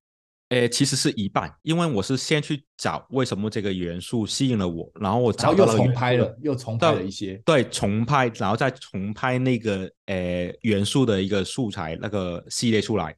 [0.51, 13.17] 诶，其实是一半，因为我是先去找为什么这个元素吸引了我，然后我找到了，又重拍了，又重拍了一些，对，重拍，然后再重拍那个诶元素的一个素材那个系列出来。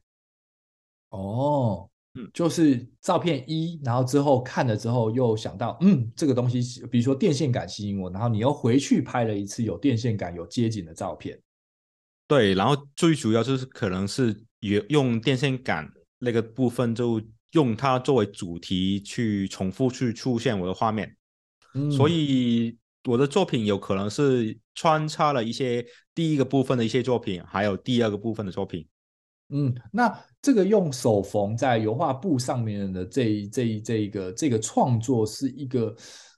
[1.09, 11.41] 哦，嗯，就是照片一，然后之后看了之后又想到，嗯，这个东西，比如说电线杆吸引我，然后你又回去拍了一次有电线杆、有街景的照片。
[12.27, 15.91] 对，然后最主要就是可能是用用电线杆。
[16.23, 17.21] 那个部分就
[17.51, 21.15] 用它作为主题去重复去出现我的画面，
[21.75, 28.87] 嗯，所以我的作品有可能是穿插了一些第一个部分的一些作品，还有第二个部分的作品。
[29.49, 35.95] 嗯，那这个用手缝在油画布上面的这一这一这一个这个创作是一个，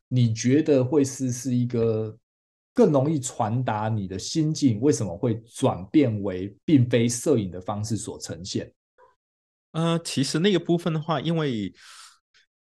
[0.10, 2.18] 你觉得会是是一个
[2.74, 4.82] 更容易传达你的心境？
[4.82, 8.70] 为什么会转变为并非摄影的方式所呈现？
[9.76, 11.70] 呃，其实那个部分的话，因为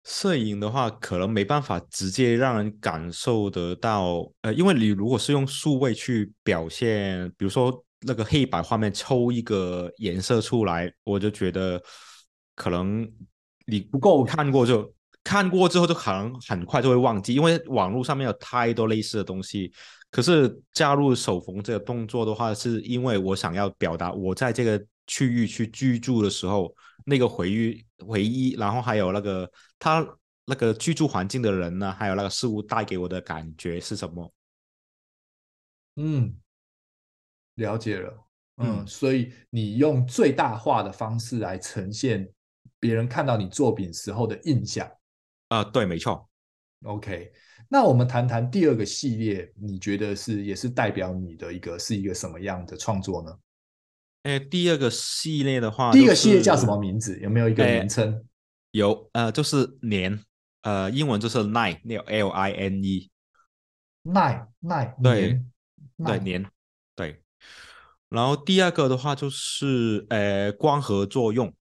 [0.06, 4.32] 摄影的话，可能没办法直接让人感受得到。
[4.44, 11.84] 呃，因为你如果是用数位去表现，比如说那个黑白画面抽一个颜色出来，我就觉得
[12.56, 13.06] 可能
[13.68, 14.90] 你不够看过就
[15.22, 19.70] 看过之后就可能很快就会忘记，因为网络上面有太多类似的东西。
[20.10, 26.74] 可是加入手缝这个动作的话，是因为我想要表达我在这个区域去居住的时候。
[27.06, 30.06] 那个回忆，回忆，然后还有那个他
[30.46, 34.34] 那个居住环境的人呢，还有那个事物带给我的感觉是什么？
[35.96, 36.36] 嗯，
[37.56, 38.28] 了解了。
[38.58, 42.30] 嗯，嗯，所以你用最大化的方式来呈现
[42.80, 44.88] 别人看到你作品时候的印象。
[45.50, 46.30] 啊、呃，对，没错。
[46.84, 47.32] OK，
[47.68, 53.38] 那我们谈谈第二个系列，你觉得是也是代表你的一个是一个什么样的创作呢？
[54.24, 57.20] 哎，第二个系列的话，第一个系列叫什么名字？
[57.20, 58.24] 有没有一个名称？
[58.72, 60.20] 有，呃，就是年，
[60.62, 65.42] 呃，英文就是 nine，那个 L I N E，nine nine，对
[66.06, 66.46] 对年，
[66.96, 67.22] 对。
[68.10, 71.52] 然后第二个的话就是，呃，光合作用，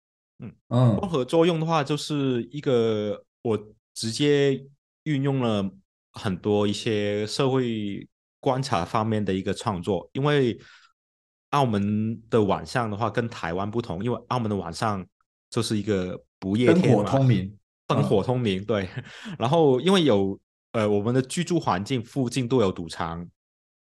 [0.40, 3.58] 嗯嗯，光合作用的话就是一个我
[3.94, 4.66] 直接
[5.04, 5.70] 运用了
[6.12, 8.06] 很多一些社会
[8.38, 10.58] 观察方面的一个创作，因为
[11.50, 15.04] 澳门的晚上的话跟台湾不同，因为澳门的晚上
[15.50, 18.88] 就是一个不夜天嘛，灯火通明，灯火通明，对。
[19.38, 20.38] 然后因为有
[20.72, 23.26] 呃我们的居住环境附近都有赌场。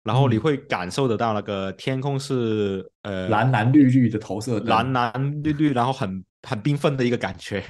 [0.03, 7.63] 然后你会感受得到那个天空是呃蓝蓝绿绿的投射，蓝蓝绿绿，然后很很缤纷的一个感觉，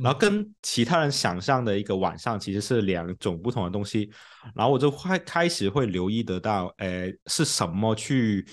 [0.00, 4.08] 然后跟其他人想象的一个晚上其实是两种不同的东西。
[4.54, 8.46] 然后我就会开始会留意得到，呃，是什么去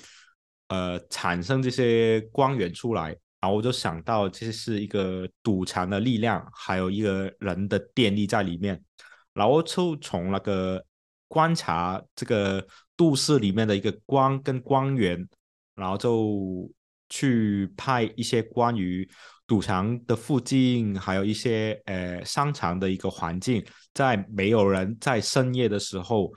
[0.70, 3.10] 呃产生这些光源出来。
[3.40, 8.84] 然后我就想到，这是一个赌场的力量，还有一个人的电力在里面。
[9.34, 10.84] 然后就从那个
[11.28, 12.66] 观察这个。
[13.00, 15.26] 都市里面的一个光跟光源，
[15.74, 16.70] 然后就
[17.08, 19.10] 去拍一些关于
[19.48, 26.30] 赌场的附近，还有一些呃商场的一个环境，在没有人在深夜的时候，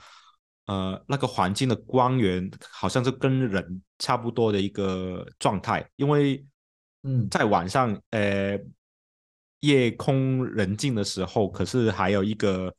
[0.72, 6.44] 呃那个环境的光源好像是跟人差不多的一个状态，因为
[7.02, 8.58] 嗯在晚上呃
[9.60, 12.74] 夜空人静的时候，可是还有一个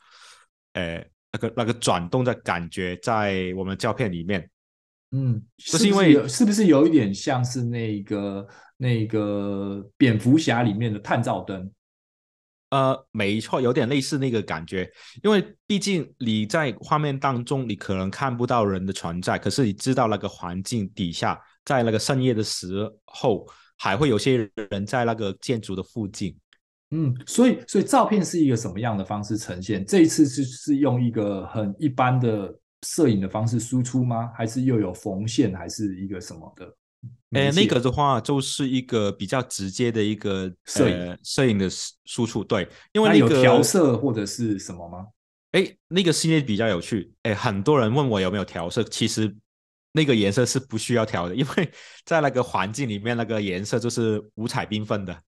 [0.74, 1.06] 呃。
[1.36, 4.48] 那个那个转动的感觉在我们的胶片里面，
[5.10, 11.72] 嗯，就是因为是不是有一点像是那个那个蝙蝠侠里面的探照灯？
[12.74, 14.92] 呃，没错，有点类似那个感觉。
[15.22, 23.48] 因为毕竟你在画面当中，你可能看不到人的存在，可是你知道那个环境底下，在那个深夜的时候，
[23.78, 26.36] 还会有些人在那个建筑的附近。
[26.90, 29.86] 嗯，所以所以照片是一个什么样的方式呈现？
[29.86, 32.52] 这一次是是用一个很一般的
[32.88, 34.32] 摄影的方式输出吗？
[34.36, 36.76] 还是又有缝线，还是一个什么的？
[37.32, 41.68] 哎，那个的话就是一个比较直接的一个摄影、呃、摄影的
[42.06, 45.08] 输出，对，因为那个有调色或者是什么吗？
[45.52, 47.12] 哎，那个系列比较有趣。
[47.24, 49.36] 哎，很多人问我有没有调色，其实
[49.92, 51.72] 那个颜色是不需要调的，因为
[52.06, 55.22] 在那个环境里面，那个颜色就是五彩缤纷的。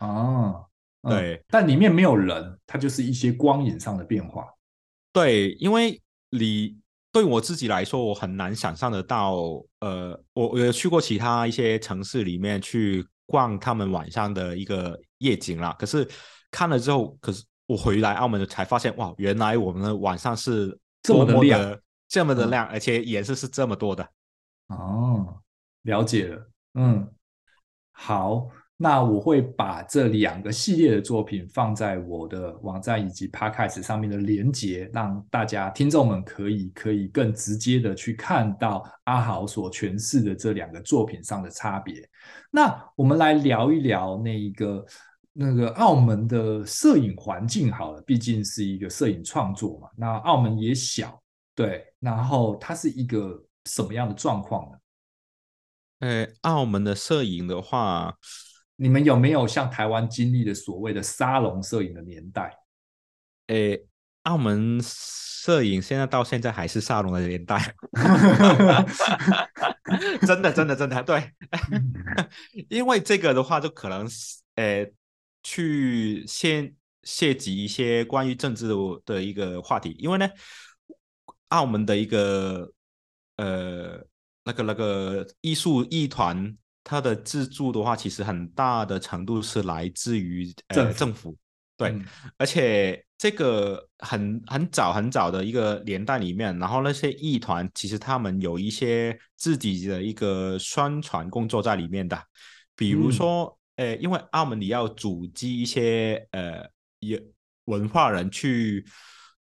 [0.00, 0.66] 哦。
[1.06, 4.46] 对、嗯，但里面没有人，它就是一些光影上的变化。
[5.12, 6.00] 对，因为
[6.30, 6.78] 你
[7.14, 9.36] 对我自己来说，我很难想象得到。
[9.78, 15.72] 呃，我我有去过其他一些城市里面去逛他们晚上的一个夜景啦。
[15.78, 16.04] 可是
[16.50, 24.04] 看了之后，可是我回来澳门才发现，哇，原来我们的晚上是多么的，这么的亮，这么的亮，而且颜色是这么多的。
[24.66, 25.40] 哦，
[25.82, 26.50] 了解了。
[26.74, 27.08] 嗯，
[27.92, 28.48] 好。
[28.76, 42.06] 那我会把这两个系列的作品放在我的网站以及 Podcast 上面的连接，让大家听众们可以可以更直接的去看到阿豪所诠释的这两个作品上的差别。
[42.50, 44.84] 那我们来聊一聊那一个
[45.32, 49.88] 那个澳门的摄影环境好了，毕竟是一个摄影创作嘛。
[49.96, 51.22] 那澳门也小，
[51.54, 54.78] 对，然后它是一个什么样的状况呢？
[56.00, 58.16] 呃，澳门的摄影的话。
[58.76, 62.56] 你们有没有像台湾经历的所谓的沙龙摄影的年代？
[63.46, 63.80] 诶，
[64.22, 67.74] 澳门摄影现在到现在还是沙龙的年代，
[70.26, 71.30] 真的，真的，真的，对，
[72.68, 74.08] 因为这个的话，就可能
[74.56, 74.92] 诶
[75.42, 80.28] 去先涉及一些关于政治的的一个话题，因为呢，
[81.48, 82.72] 澳门的一个
[83.36, 84.04] 呃
[84.44, 86.56] 那个那个艺术艺团。
[86.84, 91.34] 它的资助的话，其实很大的程度是来自于呃政府，
[91.76, 92.04] 对、嗯，
[92.36, 102.22] 而且这个很很早很早的一个年代里面，然后那些艺团其实他们有一些自己的一个宣传工作在里面的，
[102.76, 106.68] 比如说，嗯、呃，因为澳门你要组织一些呃
[107.00, 107.18] 有
[107.64, 108.84] 文化人去。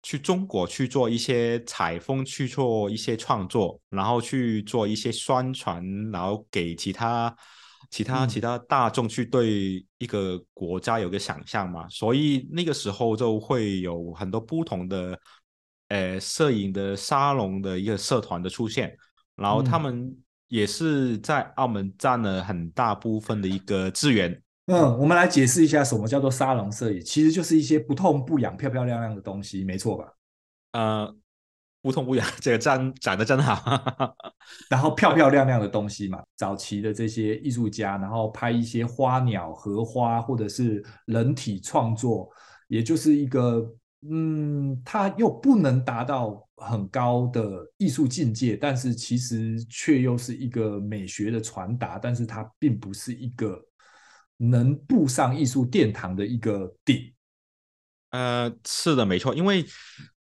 [0.04, 5.82] 去中国去做一些采风，去做一些创作，然后去做一些宣传，
[6.12, 7.34] 然后给其他、
[7.90, 11.88] 其他、其他大众去对一个国家有个想象嘛。
[11.88, 15.18] 所以那个时候就会有很多不同的，
[15.88, 18.94] 呃，摄影的沙龙的一个社团的出现，
[19.38, 20.14] 然后他们
[20.50, 24.43] 也是在澳门占了很大部分的一个资源。
[24.68, 30.14] 嗯，我们来解释一下什么叫做沙龙摄影，其实就是一些不痛不痒、漂漂亮亮的东西，没错吧？
[30.72, 31.16] 呃，
[31.82, 34.16] 不痛不痒，这个长长得真好。
[34.70, 42.30] 然后漂漂亮亮的东西嘛，早期的这些艺术家，然后拍一些花鸟、荷花或者是人体创作，
[42.70, 43.70] 也就是一个，
[44.10, 53.62] 嗯，它又不能达到很高的艺术境界，但是其实却又是一个美学的传达，但是它并不是一个。
[54.38, 57.14] 能步上艺术殿堂的一个顶，
[58.10, 59.66] 呃，是的，没错，因为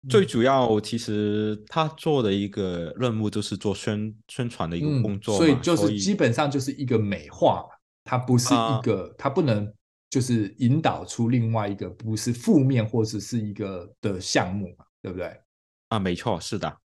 [0.09, 7.67] 最主要其实他做的一个任务就是做宣宣传的一个工作，嗯，所以就是基本上就是一个美化，
[8.05, 9.73] 它不是一个，它、呃、不能
[10.09, 15.41] 就是引导出另外一个不是负面或者是一个的项目嘛，对不对？
[15.89, 16.79] 啊，没错，是的。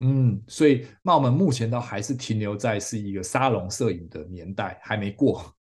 [0.00, 5.54] 嗯，所以那我们目前都还是停留在是一个沙龙摄影的年代，还没过。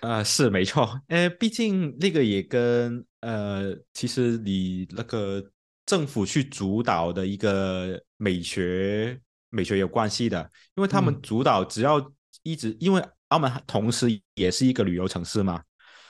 [0.00, 5.42] 呃，是没错，呃，毕竟那个也跟呃，其实你那个
[5.84, 9.18] 政府去主导的一个美学
[9.50, 15.62] 美学有关系的，因为他们主导只要一直，嗯、因为澳门同时也是一个旅游城市嘛，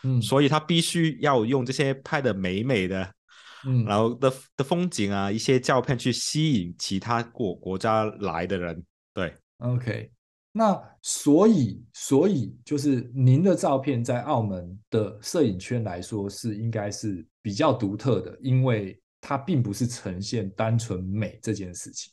[0.02, 3.12] 嗯，所以他必须要用这些拍的美美的。
[3.64, 10.08] 嗯，然后的的风景啊，一些照片去吸引其他国国家来的人，对，OK，
[10.58, 22.10] 那所以所以就是您的照片在澳门的摄影圈来说是应该是比较独特的，因为它并不是呈现单纯美这件事情。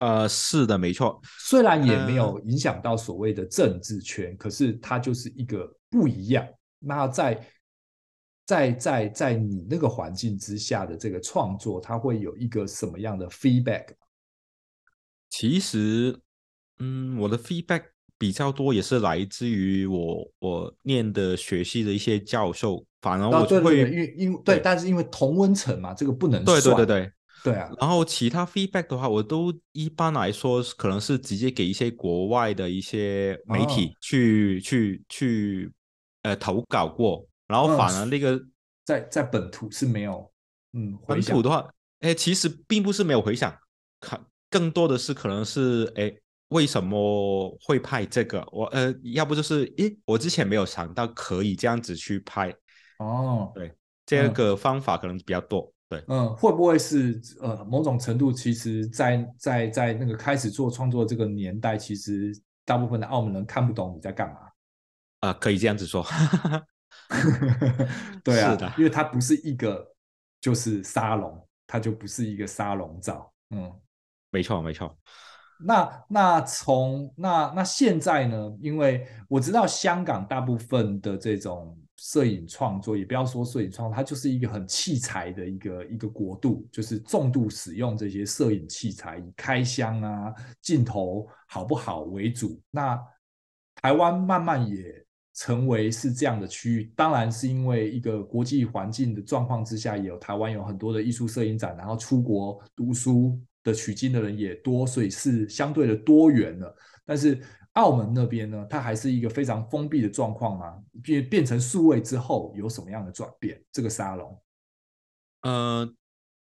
[0.00, 6.46] 呃，是的，没错，虽然也没有影响到所谓的政治圈，呃，可是它就是一个不一样。
[6.78, 7.46] 那在
[8.44, 13.86] 在在在你那个环境之下的这个创作，它会有一个什么样的 feedback？
[15.30, 16.20] 其实，
[16.78, 17.84] 嗯，我的 feedback
[18.18, 22.84] 比较多，也是来自于我我念的学系的一些教授。
[23.00, 27.12] 反而我就会因为因为对，但是因为同温层嘛，这个不能对对对对
[27.44, 27.70] 对啊。
[27.78, 35.72] 然后其他 feedback 的话，我都一般来说可能是直接给一些国外的一些媒体去、哦、去去
[36.22, 37.26] 呃投稿过。
[37.46, 38.50] 然后反而那个、嗯、
[38.86, 40.32] 在在本土是没有，
[40.72, 41.68] 嗯，本土的话，
[42.00, 43.54] 哎，其实并不是没有回响，
[44.00, 44.18] 看
[44.48, 46.10] 更多的是可能是，哎，
[46.48, 48.46] 为什么会拍这个？
[48.52, 52.54] 我呃，要不就是，诶，我之前没有想到可以这样子去拍，
[52.98, 53.74] 哦，对，
[54.06, 62.32] 这个方法可能比较多，对，嗯，会不会是呃某种程度，其实在，在在在那个开始做创作这个年代，其实
[62.64, 64.36] 大部分的澳门人看不懂你在干嘛？
[65.20, 66.04] 啊、呃，可以这样子说。
[68.22, 69.84] 对啊，因为它不是一个
[70.40, 73.32] 就是沙龙，它就不是一个沙龙照。
[73.50, 73.72] 嗯，
[74.30, 74.96] 没错没错。
[75.58, 78.56] 那那从那那现在呢？
[78.60, 92.60] 因为我知道香港大部分的这种摄影创作，也不要说摄影创作，它就是一个很器材的一个一个国度，就是重度使用这些摄影器材，以开箱啊、镜头好不好为主。
[92.70, 92.98] 那
[93.76, 95.04] 台湾慢慢也。
[95.36, 106.72] 成为是这样的区域，当然是因为一个国际环境的状况之下，也有台湾有很多的艺术摄影展，然后出国读书的取经的人也多，所以是相对的多元了。
[107.04, 107.40] 但是
[107.72, 113.60] 澳门那边呢，它还是一个非常封闭的状况嘛，变变成数位之后有什么样的转变？
[113.72, 114.40] 这个沙龙，
[115.42, 115.92] 呃，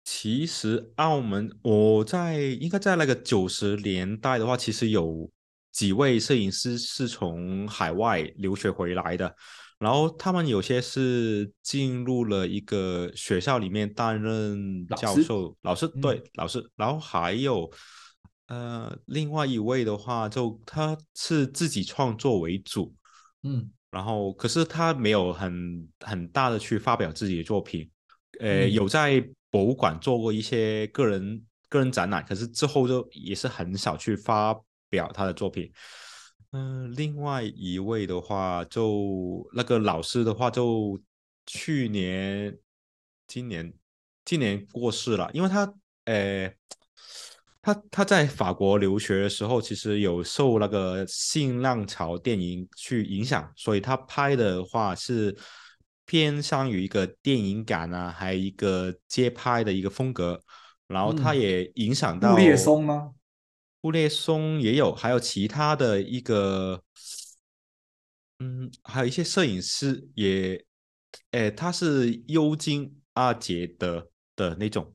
[0.03, 5.31] 其实澳门我在应该在那个九十年代的话，其实有。
[5.71, 9.33] 几位摄影师是从海外留学回来的，
[9.81, 17.69] 然后他们有些是进入了一个学校里面担任教授、老师，老师对、嗯、老师，然后还有
[18.47, 22.93] 呃另外一位的话，就他是自己创作为主，
[23.43, 27.89] 嗯，然后可是他没有很很大的去发表自己的作品，
[28.39, 34.55] 呃，嗯、有在博物馆做过一些个人个人展览，可是之后就也是很少去发。
[34.91, 35.71] 表他的作品，
[36.51, 40.99] 嗯、呃，另外一位的话，就那个老师的话，就
[41.45, 42.57] 去年、
[43.25, 43.73] 今年、
[44.25, 45.73] 今年过世了，因为他，
[46.05, 46.53] 呃，
[47.61, 55.33] 他他在法国留学的时候，其实有受那个新浪潮电影去影响，所以他拍的话是
[56.05, 60.41] 偏向于一个电影感啊，还有一个街拍的一个风格，
[60.87, 62.31] 然后他也影响到。
[62.31, 63.11] 布列松吗？
[63.81, 66.83] 布列松也有，还有其他的一个，
[68.37, 70.63] 嗯，还有一些摄影师也，
[71.31, 74.93] 诶，他是尤金阿杰的的那种，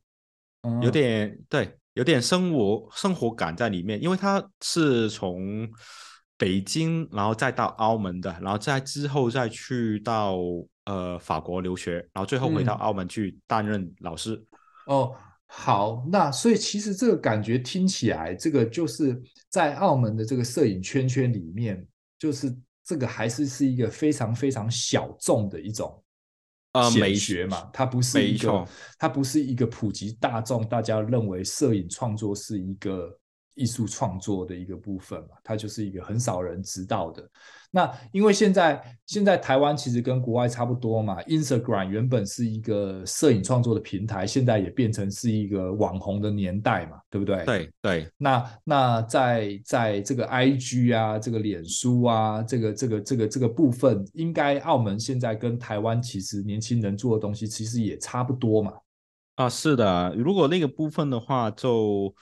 [0.83, 5.69] 有点、嗯、对，有点生活生活感在里面，因为他是从
[6.37, 10.39] 北京，然后再到澳门的，然后再之后再去到
[10.85, 14.37] 呃法国留学，然后最后回到澳门去担任老师。
[14.87, 15.17] 嗯、哦。
[15.49, 21.87] 好，那所以其实这个感觉听起来，这个就是在澳门的这个摄影圈圈里面，
[22.19, 26.03] 就是这个还是是一个非常非常小众的一种
[26.73, 28.67] 啊美学嘛，它不是一个，
[28.99, 33.19] 它不是一个普及大众，大家认为摄影创作是一个
[33.57, 37.29] 艺术创作的一个部分嘛，它就是一个很少人知道的。
[37.73, 47.45] 那因为现在现在台湾其实跟国外差不多嘛，Instagram 原本是一个摄影创作的平台，现在也变成是一个网红的年代嘛，对不对？
[47.45, 48.09] 对对。
[48.17, 58.73] 那那在在这个 IG 啊，这个脸书啊，这个这个这个这个部分，应该澳门现在跟台湾其实年轻人做的东西其实也差不多嘛。
[59.35, 62.15] 啊，是的，如果那个部分的话就，就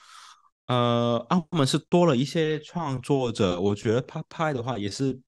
[0.67, 5.19] 呃，澳门是多了一些创作者，我觉得拍拍的话也是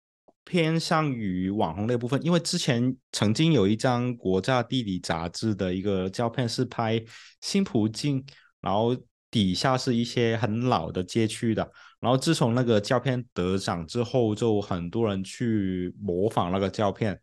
[0.43, 7.03] 偏向于网红那部分，因为之前曾经有一张国家地理杂志的一个照片是拍
[7.41, 8.25] 新葡京，
[8.61, 8.95] 然后
[9.29, 11.69] 底下是一些很老的街区的，
[11.99, 17.13] 然后自从那个照片得奖之后，就很多人去模仿那个照片，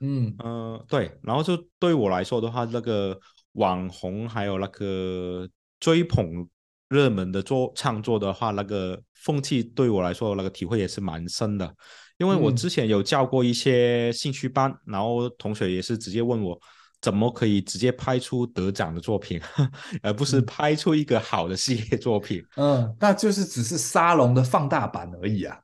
[0.00, 3.18] 嗯嗯、呃，对，然后就对我来说的话，那个。
[3.56, 5.48] 网红还有那个
[5.80, 6.46] 追捧
[6.88, 11.74] 热门的作创作的话，那个风气对我来说那个体会也是蛮深的。
[12.18, 16.58] 因为我之前有教过一些兴趣班，嗯、然后同学也是直接问我，
[17.02, 19.40] 怎么可以直接拍出得奖的作品，
[20.02, 22.42] 而不是拍出一个好的系列作品？
[22.56, 25.58] 嗯，那就是只是沙龙的放大版而已啊。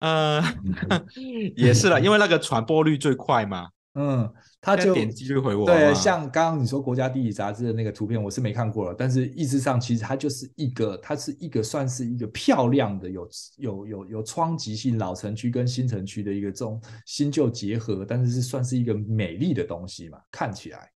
[0.00, 0.42] 呃，
[1.56, 3.68] 也是了，因为那个传播率最快嘛。
[3.98, 4.30] 嗯，
[4.60, 5.64] 他就点击率回我。
[5.64, 8.94] 对，像刚刚你说国家地理杂志的那个图片，我是没看过了。
[8.96, 20.90] 但是意思上，其实它就是一个，它是一个算是一个漂亮的，有有有有窗极性老城区跟新城区的一个这种新旧结合，但是是算是一个美丽的东西嘛，看起来。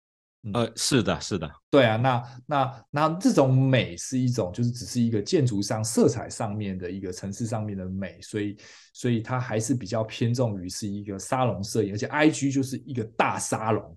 [0.54, 8.56] 呃，是的，是的，对啊，那那那这种美是一种，就是只是一个建筑上、色彩上面的一个城市上面的美，所以
[8.94, 13.96] 所以它还是比较偏重于是一个沙龙摄影，而且 IG 就是一个大沙龙，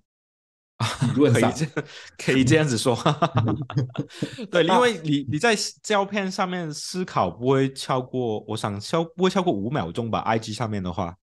[1.00, 1.82] 理论上可以这
[2.18, 2.94] 可以这样子说，
[4.52, 11.16] 对，因为你你在胶片上面思考不会超过，我想超不会超过五秒钟吧，IG 上面的话。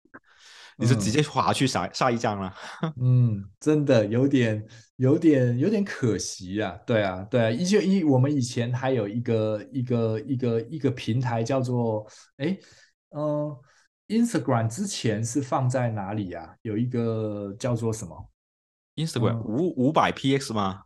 [0.80, 2.54] 你就直接划去下下一张了？
[2.98, 4.66] 嗯，真的有点、
[4.96, 6.74] 有点、有点可惜啊。
[6.86, 12.06] 对啊，对啊，一就一我们以前还有一个、一个、一个、一个平台叫做
[12.38, 12.58] 哎，
[13.10, 13.60] 嗯、呃
[14.08, 16.54] ，Instagram 之前是放在哪里呀、啊？
[16.62, 18.30] 有一个叫做什么
[18.96, 20.84] ？Instagram 五五百 px 吗？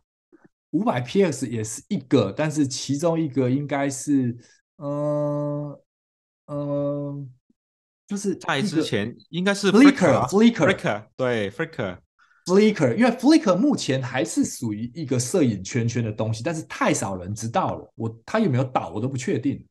[0.71, 4.37] 五百 px 也是一个，但是其中一个应该是，
[4.75, 5.83] 嗯、呃、
[6.47, 6.57] 嗯。
[6.57, 7.27] 呃
[8.07, 17.91] 就是在之前应该是 Flickr，Flickr，Flickr，对 Flickr，Flickr，因为 Flickr 目前还是属于一个摄影圈圈的东西，但是太少人知道了。
[17.95, 19.65] 我他有没有倒，我都不确定。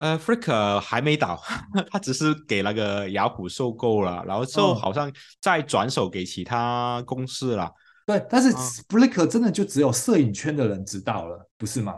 [0.00, 1.40] 呃，Flickr 还没倒，
[1.90, 5.10] 他只是给那个雅虎收购了，然后之后好像
[5.40, 7.72] 再转手给其他公司了。
[8.04, 8.52] 对，但是
[8.88, 11.94] Flickr 真的就只有摄影圈的人知道了，不是吗？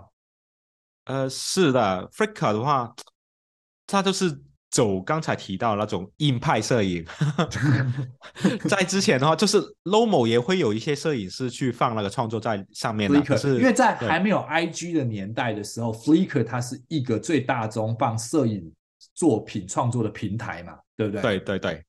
[1.07, 2.95] 呃，是的，Flickr 的话，
[3.89, 4.41] 他就是。
[4.75, 7.07] 走刚才提到那种硬派摄影，
[8.69, 13.23] 在之前的话，就是 Lomo 也会有一些摄影师去放那个创作在上面的。
[13.23, 18.69] Flickr，因为在还没有 IG 的年代的时候，Flickr 它是一个最大宗放摄影
[19.15, 21.23] 作品创作的平台嘛，对不对？
[21.23, 21.85] 对对对，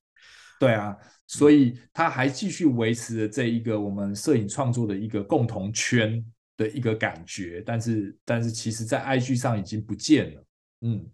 [0.60, 6.24] 对啊，所以它还继续维持着这一个我们摄影创作的一个共同圈
[6.56, 10.44] 的一个感觉，但是但是其实在 IG 上已经不见了。
[10.82, 11.04] 嗯，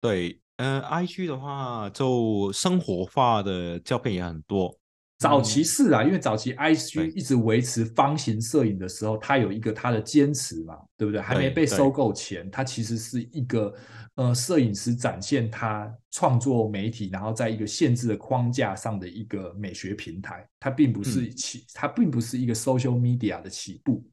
[0.00, 0.40] 对。
[0.58, 4.76] 呃，IG 的话，就生活化的照片也很多。
[5.18, 11.20] 早期是啊，嗯、因为早期 IG 一直维持方形摄影的时候，它有一个它的坚持嘛，对不对？
[11.20, 13.72] 还没被收购前，它其实是一个
[14.16, 20.44] 呃，摄影师展现他创作媒体，然后在一个限制的框架上的一个美学平台。
[20.58, 24.04] 它并不是起，嗯、它并不是一个 social media 的起步。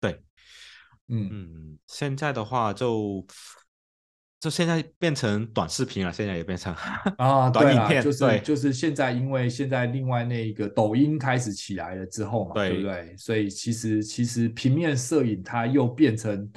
[0.00, 0.22] 对，
[1.08, 3.26] 嗯嗯，现在的话就。
[4.42, 6.74] 就现在变成短视频了，现在也变成
[7.16, 13.14] 啊，短影片，就是就是现在，因为现在另外那个抖音开始起来了之后嘛，对，对不对？
[13.16, 16.50] 所以其实其实平面摄影它又变成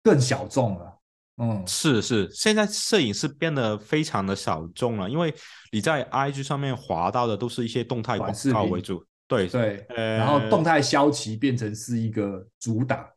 [0.00, 0.98] 更小众了，
[1.38, 5.34] 嗯，是是，现在摄影是变得非常的小众了，因为
[5.72, 13.10] 你在 IG 上面滑到的都是一些动态广告为主，对对，呃、然后动态消息变成是一个主打。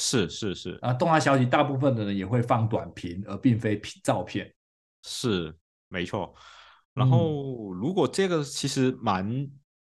[0.00, 4.48] 是是是啊，动态消息大部分的人也会放短屏，而并非照片。
[5.02, 5.52] 是
[5.88, 6.32] 没错。
[6.94, 9.50] 然后如果这个其实蛮，嗯、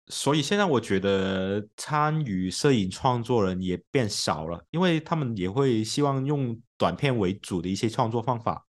[0.08, 8.66] 所以现在我觉得参与摄影创作人也变少了，因为他们也会希望用短片为主的一些创作方法，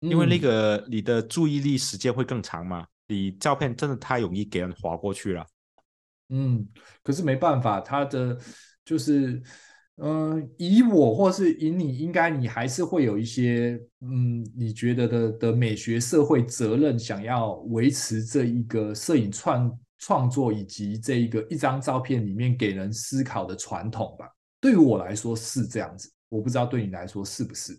[0.00, 5.46] 嗯、因为那个你的注意力时间会更长嘛，你照片真的太容易给人划过去了。
[6.30, 6.66] 嗯，
[7.04, 8.36] 可是没办法，他的
[8.84, 9.40] 就是。
[9.98, 24.26] 嗯，以我或是以你，应该你还是会有一些，嗯，你觉得的的美学社会责任，想要维持这一个摄影创创作以及这一个一张照片里面给人思考的传统吧。
[24.60, 27.78] 对于我来说是这样子，我不知道对你来说是不是？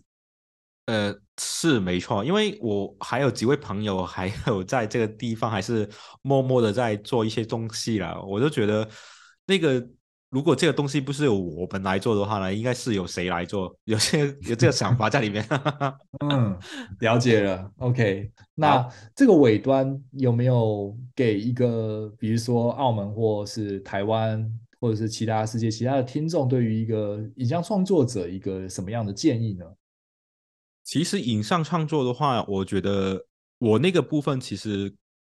[0.86, 5.86] 呃，是没错，因为我还有几位朋友，还有在这个地方还是
[6.22, 8.88] 默默的在做一些东西啦，我就觉得
[9.44, 9.86] 那个。
[10.36, 13.74] 如果这个东西不是由我们来做的话呢，应该是由谁来做？
[13.84, 15.42] 有些 有这个想法在里面。
[16.30, 16.54] 嗯，
[17.00, 17.72] 了解了。
[17.78, 24.46] OK，那这个尾端有没有给一个，比如说澳门或是台湾，
[24.78, 29.64] 或者是其他世界其他的听众，对于一个影像创作者一个什么样的建议呢？
[30.84, 33.24] 其实影像创作的话，我觉得
[33.56, 34.94] 我那个部分其实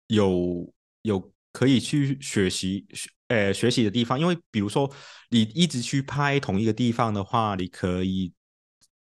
[0.08, 0.68] 有
[1.02, 2.84] 有可以去学习。
[3.28, 4.90] 呃，学习的地方，因为比如说
[5.28, 8.32] 你一直去拍同一个地方的话，你可以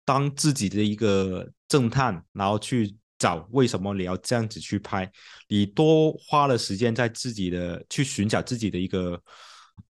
[0.04, 5.10] 当自己的一个侦探，然后去找为什么你要这样子去拍。
[5.48, 9.18] 你多花了时间在自己的去寻找自己的一个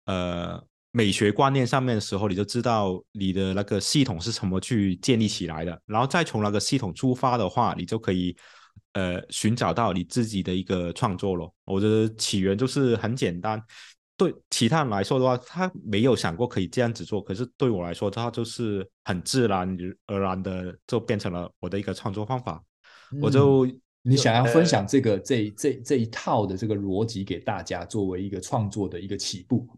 [0.05, 5.81] 呃美学观念上面的时候，你就知道你的那个系统是怎么去建立起来的。
[5.87, 8.37] 然后再从那个系统出发的话，你就可以
[8.93, 11.55] 呃寻找到你自己的一个创作咯。
[11.65, 13.63] 我的起源就是很简单。
[14.17, 17.21] 对其他人来说的话，他没有想过可以这样子做。
[17.23, 22.63] 可是对我来说，他就是很自然而然的就变成了我的一个创作方法。
[23.13, 23.67] 嗯、我就
[24.01, 29.69] 你想要分享这个、呃、这这这一套的这个逻辑给大家，作为一个创作的一个起步。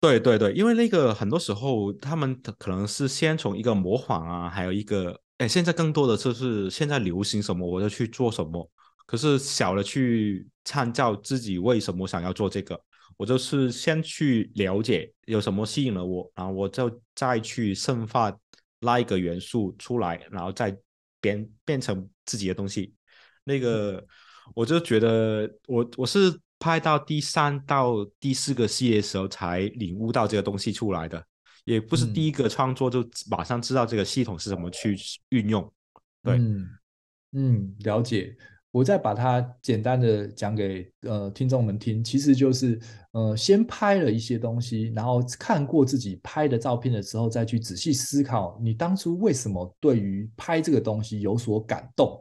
[0.00, 8.70] 对对对，因为那个很多时候他们可能是先从一个模仿啊，还有一个哎，现在更多的就是现在流行什么我就去做什么，
[9.06, 12.80] 可是小的去参照自己为什么想要做这个。
[13.16, 18.36] 我就是先去了解有什么吸引了我，然后我就再去生发
[18.80, 20.76] 那一个元素出来，然后再
[21.20, 22.94] 变变成自己的东西。
[23.44, 24.04] 那个
[24.54, 31.24] 我就觉得我我是拍到第三到第四个系列的时候才领悟到这个东西出来的，
[31.64, 34.96] 也不是第一个创作就马上知道这个系统是怎么去
[35.28, 35.72] 运用。
[36.22, 36.68] 对，嗯，
[37.32, 38.36] 嗯，了解。
[38.74, 42.76] 我再把它简单的讲给呃听众们听，其实就是
[43.12, 52.20] 呃先拍了一些东西，然后看过自己拍的照片的时候，再去仔细思考你当初为什么对于拍这个东西有所感动，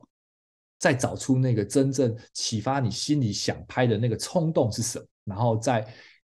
[0.77, 5.83] 再找出那个真正启发你心里想拍的那个冲动是什么，然后再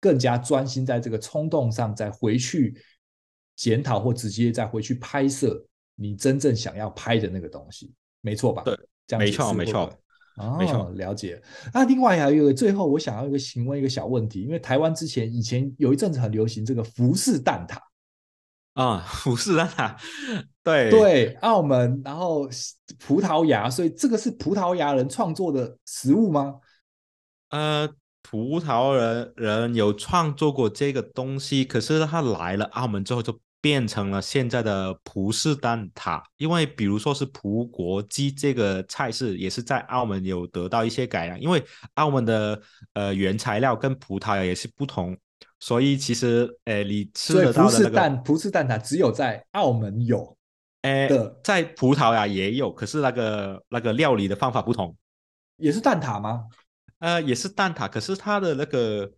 [0.00, 2.76] 更加专心在这个冲动上，再回去
[3.54, 5.64] 检讨或直接再回去拍摄
[5.94, 8.64] 你真正想要拍的那个东西，没错吧？
[8.64, 9.88] 对，这样没错，没错。
[10.38, 11.40] 哦，没错，了解。
[11.72, 17.78] 那另外还有一个，最后我想要一个询问一个小问题，因为台湾之前以前有一阵子很流行这个浮式蛋挞
[18.74, 19.96] 啊，浮式蛋挞，
[20.62, 22.48] 对对，澳门，然后
[22.98, 26.54] 葡萄牙，所以这个是葡萄牙人创作的食物吗？
[27.50, 27.88] 呃，
[28.22, 33.38] 葡萄牙人人有创作过这个东西，可是他来了澳门之后就。
[33.60, 41.40] 变成了现在的葡式蛋挞，因为比如说是葡国鸡这个菜式，也是在澳门有得到一些改良。
[41.40, 41.60] 因为
[41.94, 45.16] 澳门的呃原材料跟葡萄牙也是不同，
[45.58, 50.36] 所以其实呃你吃得到的那个葡式蛋葡式蛋挞只有在澳门有，
[50.82, 51.08] 呃
[51.42, 54.96] 在葡萄牙也有，可是那个那个料理的方法不同，
[55.56, 56.44] 也是蛋挞吗？
[57.00, 59.10] 呃，也是蛋挞，可是它的那个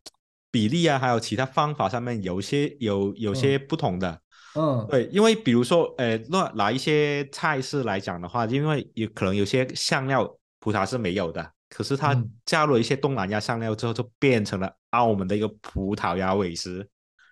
[0.51, 4.11] 比例啊，还有其他方法上面有些有有些不同的。
[4.11, 4.21] 嗯
[4.57, 10.25] 嗯，对，因为比如说，呃，那拿一些菜式来讲的话，因为有可能有些香料
[10.59, 16.89] 葡萄牙是没有的，可是它加入了一些东南亚香料之后，就变成了澳门的一个葡萄牙美食。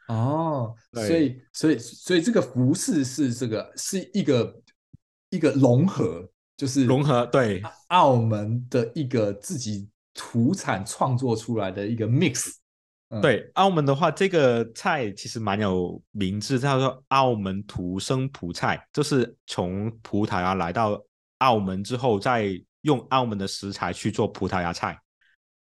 [0.06, 4.54] 哦，所以，所以，所以这个服饰是这个是一个
[5.30, 12.52] 一个融合，就是融合，对，澳门的一个自己土产创作出来的一个 mix。
[13.22, 21.02] 对，澳门的话，这个菜其实蛮有名字，叫做澳门土生葡菜，就是从葡萄牙来到
[21.38, 22.48] 澳门之后，再
[22.82, 25.00] 用澳门的食材去做葡萄牙菜。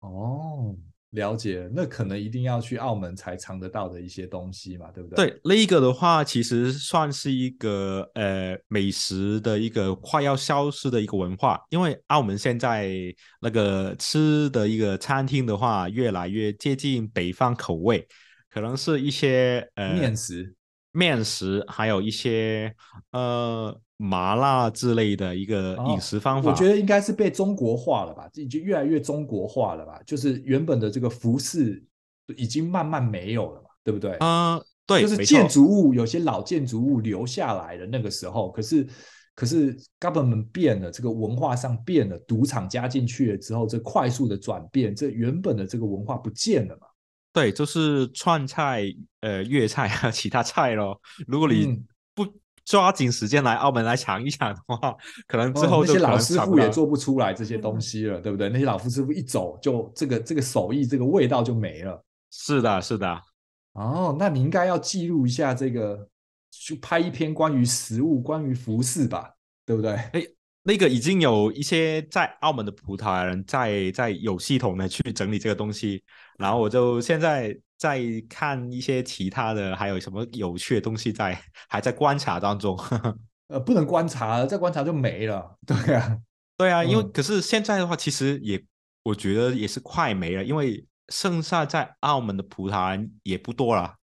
[0.00, 0.74] 哦。
[1.10, 5.26] 了解，那可能一定要去澳门才尝得到的一些东西嘛，对不对？
[5.26, 12.92] 对，那一个的话，其实算是一个呃美食的一个快要消失的一个文化，因为澳门现在
[13.40, 18.06] 那个吃的一个餐厅的话，越来越接近北方口味，
[18.48, 20.54] 可能是一些呃面食、
[20.92, 22.74] 面食，还有一些
[23.12, 23.80] 呃。
[24.02, 30.00] 麻辣之类的一个饮食方法，哦，我觉得应该是被中国化了吧，已经越来越中国化了吧。
[30.06, 31.84] 就是原本的这个服饰
[32.34, 34.12] 已经慢慢没有了嘛，对不对？
[34.12, 38.88] 啊、呃，对，就是建筑物有些老建筑物留下来的那个时候，可是
[39.34, 46.86] 可是 government 变了，这个文化上变了，赌场加进去了之后，这快速的转变，这原本的这个文化不见了嘛？
[47.32, 48.84] 对，就是川菜、
[49.20, 51.00] 呃粤菜还有其他菜咯。
[51.26, 51.82] 如果你
[52.14, 52.26] 不
[52.64, 54.94] 抓紧时间来澳门来尝一尝的话，
[55.26, 58.48] 可能之后、哦、那些老师傅也做不出来这些东西了，对不对？
[58.48, 62.04] 那些老师傅一走，就这个这个手艺，这个味道就没了。
[62.30, 63.20] 是的，是的。
[63.72, 66.08] 哦，那你应该要记录一下这个，
[66.50, 69.30] 就拍一篇关于食物、关于服饰吧，
[69.64, 69.92] 对不对？
[69.92, 70.22] 哎，
[70.64, 76.02] 那个已经有一些在澳门的葡萄牙人在在有系统的去整理这个东西，
[76.40, 82.76] 然后我就现在在看一些其他的，还有什么有趣的东西在还在观察当中。
[83.48, 85.56] 呃，不能观察，再观察就没了。
[85.66, 86.18] 对啊，
[86.56, 88.64] 对啊，因为、嗯、可是现在的话，其实也
[89.02, 90.84] 我觉得也是快没了，因为。
[91.12, 93.96] 剩下在澳门的葡萄也不多了，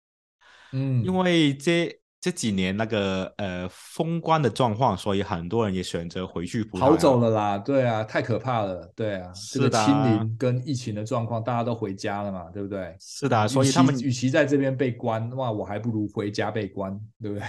[0.72, 1.96] 嗯，因为这
[2.26, 7.56] 这几年那个呃封关的状况，所以很多人也选择回去葡萄牙跑走了啦。
[7.56, 8.84] 对啊，太可怕了。
[8.96, 12.96] 对啊，是的，这个清零跟疫情的状况，大家都回家了嘛，对不对？
[12.98, 17.46] 是的，所以他们与其在这边被关，哇，我还不如回家被关，对不对？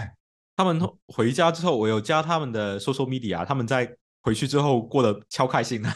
[0.56, 3.98] 他们回家之后，我有加他们的 social media，他们在。
[4.24, 5.90] 回去之后过得超开心的，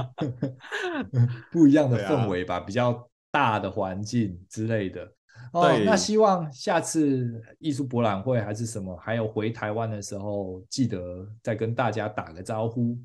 [1.50, 5.12] 不一样的 氛围吧，啊、比较大的环境之类的。
[5.52, 12.96] 哦，那希望下次艺术博览会还是什么，还有回台湾的时候，记得再跟大家打个招呼。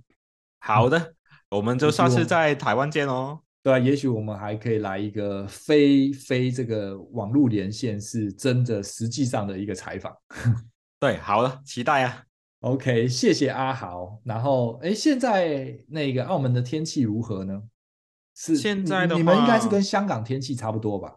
[0.59, 1.13] 好的，嗯、
[1.49, 3.39] 我们就下次在台湾见哦。
[3.61, 10.13] 对啊，也许我们还可以来一个非非这个网络连线，是真的实际上的一个采访。
[10.99, 12.23] 对，好的，期待啊。
[12.59, 14.19] OK，谢谢阿豪。
[14.23, 17.61] 然后，哎，现在那个澳门的天气如何呢？
[18.35, 21.15] 是现在的话，你们应该是跟香港天气差不多吧？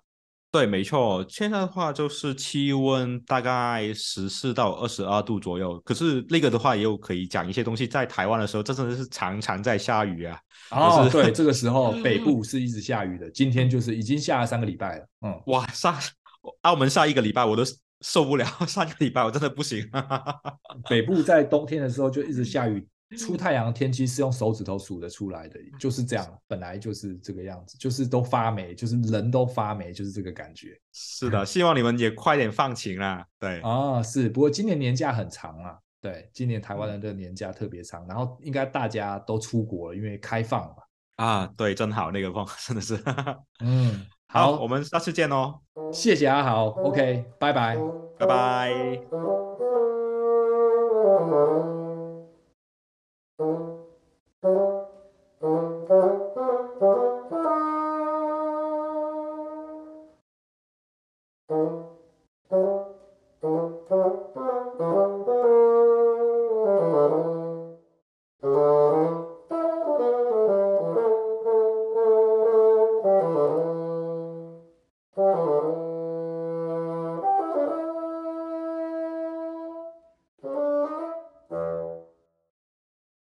[0.51, 1.25] 对，没错。
[1.29, 5.79] 现在的话就是气温大概十四到二十二度左右。
[5.85, 7.87] 可是那个的话，也有可以讲一些东西。
[7.87, 10.39] 在台湾的时候，真的是常常在下雨啊。
[10.71, 13.31] 哦，就是、对，这个时候 北部是一直下雨的。
[13.31, 15.07] 今天就是已经下了三个礼拜了。
[15.27, 15.95] 嗯，哇，上
[16.63, 17.63] 澳门下一个礼拜我都。
[18.03, 19.83] 受不了， 上个礼拜我真的不行。
[20.87, 22.87] 北部在冬天的时候就一直下雨，
[23.19, 30.77] 出太阳的天气是用手指头数得出来的，就是这样，本来就是这个样子，就是都发霉，就是人都发霉，就是这个感觉。
[30.93, 33.25] 是的，希望你们也快点放晴啦。
[33.39, 40.77] 对，哦，是，不过今年年假很长啊，对，今年台湾人的年假特别长，然后应该大家都出国了，因为开放嘛。
[41.17, 42.99] 啊，对，真好，那个风 真的是，
[43.61, 44.07] 嗯。
[44.29, 45.61] 好，好，我们下次见哦。
[45.93, 47.79] 谢谢阿豪，OK，拜拜，
[48.19, 48.73] 拜拜。
[53.39, 53.61] Thank
[54.45, 54.76] you.